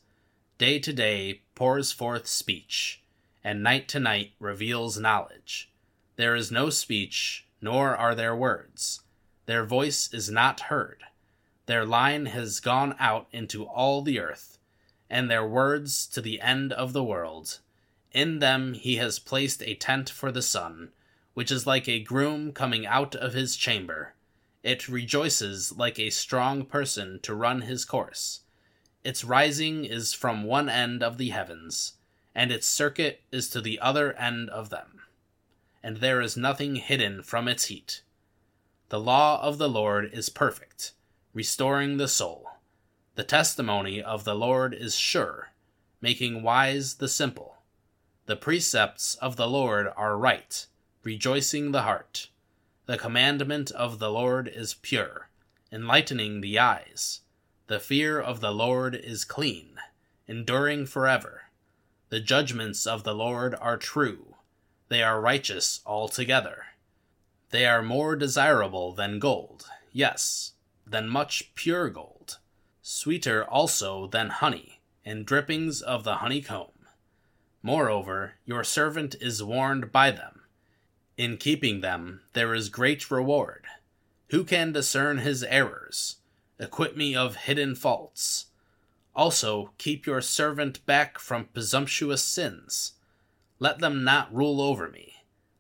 Day 0.57 0.79
to 0.79 0.91
day 0.91 1.41
pours 1.53 1.91
forth 1.91 2.27
speech, 2.27 3.03
and 3.47 3.63
night 3.63 3.87
to 3.87 3.97
night 3.97 4.33
reveals 4.41 4.99
knowledge. 4.99 5.71
There 6.17 6.35
is 6.35 6.51
no 6.51 6.69
speech, 6.69 7.47
nor 7.61 7.95
are 7.95 8.13
there 8.13 8.35
words. 8.35 9.03
Their 9.45 9.63
voice 9.63 10.13
is 10.13 10.29
not 10.29 10.67
heard. 10.67 11.03
Their 11.65 11.85
line 11.85 12.25
has 12.25 12.59
gone 12.59 12.93
out 12.99 13.27
into 13.31 13.63
all 13.63 14.01
the 14.01 14.19
earth, 14.19 14.57
and 15.09 15.31
their 15.31 15.47
words 15.47 16.07
to 16.07 16.19
the 16.19 16.41
end 16.41 16.73
of 16.73 16.91
the 16.91 17.05
world. 17.05 17.59
In 18.11 18.39
them 18.39 18.73
he 18.73 18.97
has 18.97 19.17
placed 19.17 19.63
a 19.63 19.75
tent 19.75 20.09
for 20.09 20.29
the 20.29 20.41
sun 20.41 20.91
which 21.33 21.49
is 21.49 21.65
like 21.65 21.87
a 21.87 21.99
groom 21.99 22.51
coming 22.51 22.85
out 22.85 23.15
of 23.15 23.33
his 23.33 23.55
chamber. 23.55 24.15
It 24.61 24.89
rejoices 24.89 25.71
like 25.71 25.99
a 25.99 26.09
strong 26.09 26.65
person 26.65 27.21
to 27.21 27.33
run 27.33 27.61
his 27.61 27.85
course. 27.85 28.41
Its 29.05 29.23
rising 29.23 29.85
is 29.85 30.13
from 30.13 30.43
one 30.43 30.67
end 30.67 31.01
of 31.01 31.17
the 31.17 31.29
heavens, 31.29 31.93
and 32.37 32.51
its 32.51 32.67
circuit 32.67 33.23
is 33.31 33.49
to 33.49 33.59
the 33.59 33.79
other 33.79 34.13
end 34.13 34.47
of 34.51 34.69
them, 34.69 35.01
and 35.81 35.97
there 35.97 36.21
is 36.21 36.37
nothing 36.37 36.75
hidden 36.75 37.23
from 37.23 37.47
its 37.47 37.65
heat. 37.65 38.03
The 38.89 38.99
law 38.99 39.41
of 39.41 39.57
the 39.57 39.67
Lord 39.67 40.11
is 40.13 40.29
perfect, 40.29 40.91
restoring 41.33 41.97
the 41.97 42.07
soul. 42.07 42.47
The 43.15 43.23
testimony 43.23 44.03
of 44.03 44.23
the 44.23 44.35
Lord 44.35 44.75
is 44.75 44.95
sure, 44.95 45.49
making 45.99 46.43
wise 46.43 46.97
the 46.97 47.07
simple. 47.07 47.57
The 48.27 48.35
precepts 48.35 49.15
of 49.15 49.35
the 49.35 49.47
Lord 49.47 49.87
are 49.97 50.15
right, 50.15 50.67
rejoicing 51.01 51.71
the 51.71 51.81
heart. 51.81 52.27
The 52.85 52.99
commandment 52.99 53.71
of 53.71 53.97
the 53.97 54.11
Lord 54.11 54.47
is 54.47 54.75
pure, 54.75 55.29
enlightening 55.71 56.41
the 56.41 56.59
eyes. 56.59 57.21
The 57.65 57.79
fear 57.79 58.21
of 58.21 58.41
the 58.41 58.51
Lord 58.51 58.93
is 58.93 59.25
clean, 59.25 59.79
enduring 60.27 60.85
forever. 60.85 61.46
The 62.09 62.19
judgments 62.21 62.87
of 62.87 63.03
the 63.03 63.13
Lord 63.13 63.55
are 63.55 63.77
true, 63.77 64.35
they 64.89 65.03
are 65.03 65.19
righteous 65.19 65.81
altogether. 65.85 66.67
They 67.49 67.65
are 67.65 67.81
more 67.81 68.15
desirable 68.15 68.93
than 68.93 69.19
gold, 69.19 69.65
yes, 69.91 70.53
than 70.85 71.09
much 71.09 71.53
pure 71.55 71.89
gold, 71.89 72.37
sweeter 72.81 73.43
also 73.43 74.07
than 74.07 74.29
honey, 74.29 74.79
and 75.03 75.25
drippings 75.25 75.81
of 75.81 76.03
the 76.03 76.15
honeycomb. 76.15 76.71
Moreover, 77.61 78.33
your 78.45 78.63
servant 78.63 79.15
is 79.19 79.43
warned 79.43 79.91
by 79.91 80.11
them. 80.11 80.43
In 81.17 81.37
keeping 81.37 81.81
them, 81.81 82.21
there 82.33 82.53
is 82.53 82.69
great 82.69 83.09
reward. 83.11 83.65
Who 84.29 84.43
can 84.43 84.71
discern 84.71 85.19
his 85.19 85.43
errors? 85.43 86.17
Acquit 86.59 86.95
me 86.95 87.15
of 87.15 87.35
hidden 87.35 87.75
faults. 87.75 88.46
Also, 89.17 89.71
keep 89.79 90.05
your 90.05 90.21
servant 90.21 90.85
back 90.85 91.17
from 91.17 91.45
presumptuous 91.45 92.21
sins. 92.21 92.93
Let 93.57 93.79
them 93.79 94.03
not 94.03 94.33
rule 94.33 94.61
over 94.61 94.89
me. 94.89 95.15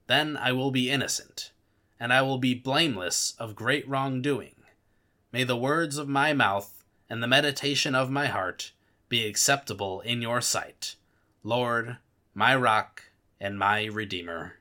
Then 0.05 0.37
I 0.37 0.51
will 0.51 0.69
be 0.69 0.91
innocent, 0.91 1.51
and 1.99 2.13
I 2.13 2.21
will 2.21 2.37
be 2.37 2.53
blameless 2.53 3.33
of 3.39 3.55
great 3.55 3.89
wrongdoing. 3.89 4.53
May 5.31 5.43
the 5.43 5.57
words 5.57 5.97
of 5.97 6.07
my 6.07 6.33
mouth 6.33 6.83
and 7.09 7.23
the 7.23 7.27
meditation 7.27 7.95
of 7.95 8.11
my 8.11 8.27
heart 8.27 8.73
be 9.09 9.25
acceptable 9.25 10.01
in 10.01 10.21
your 10.21 10.39
sight, 10.39 10.95
Lord, 11.43 11.97
my 12.35 12.55
rock 12.55 13.05
and 13.39 13.57
my 13.57 13.85
redeemer. 13.85 14.56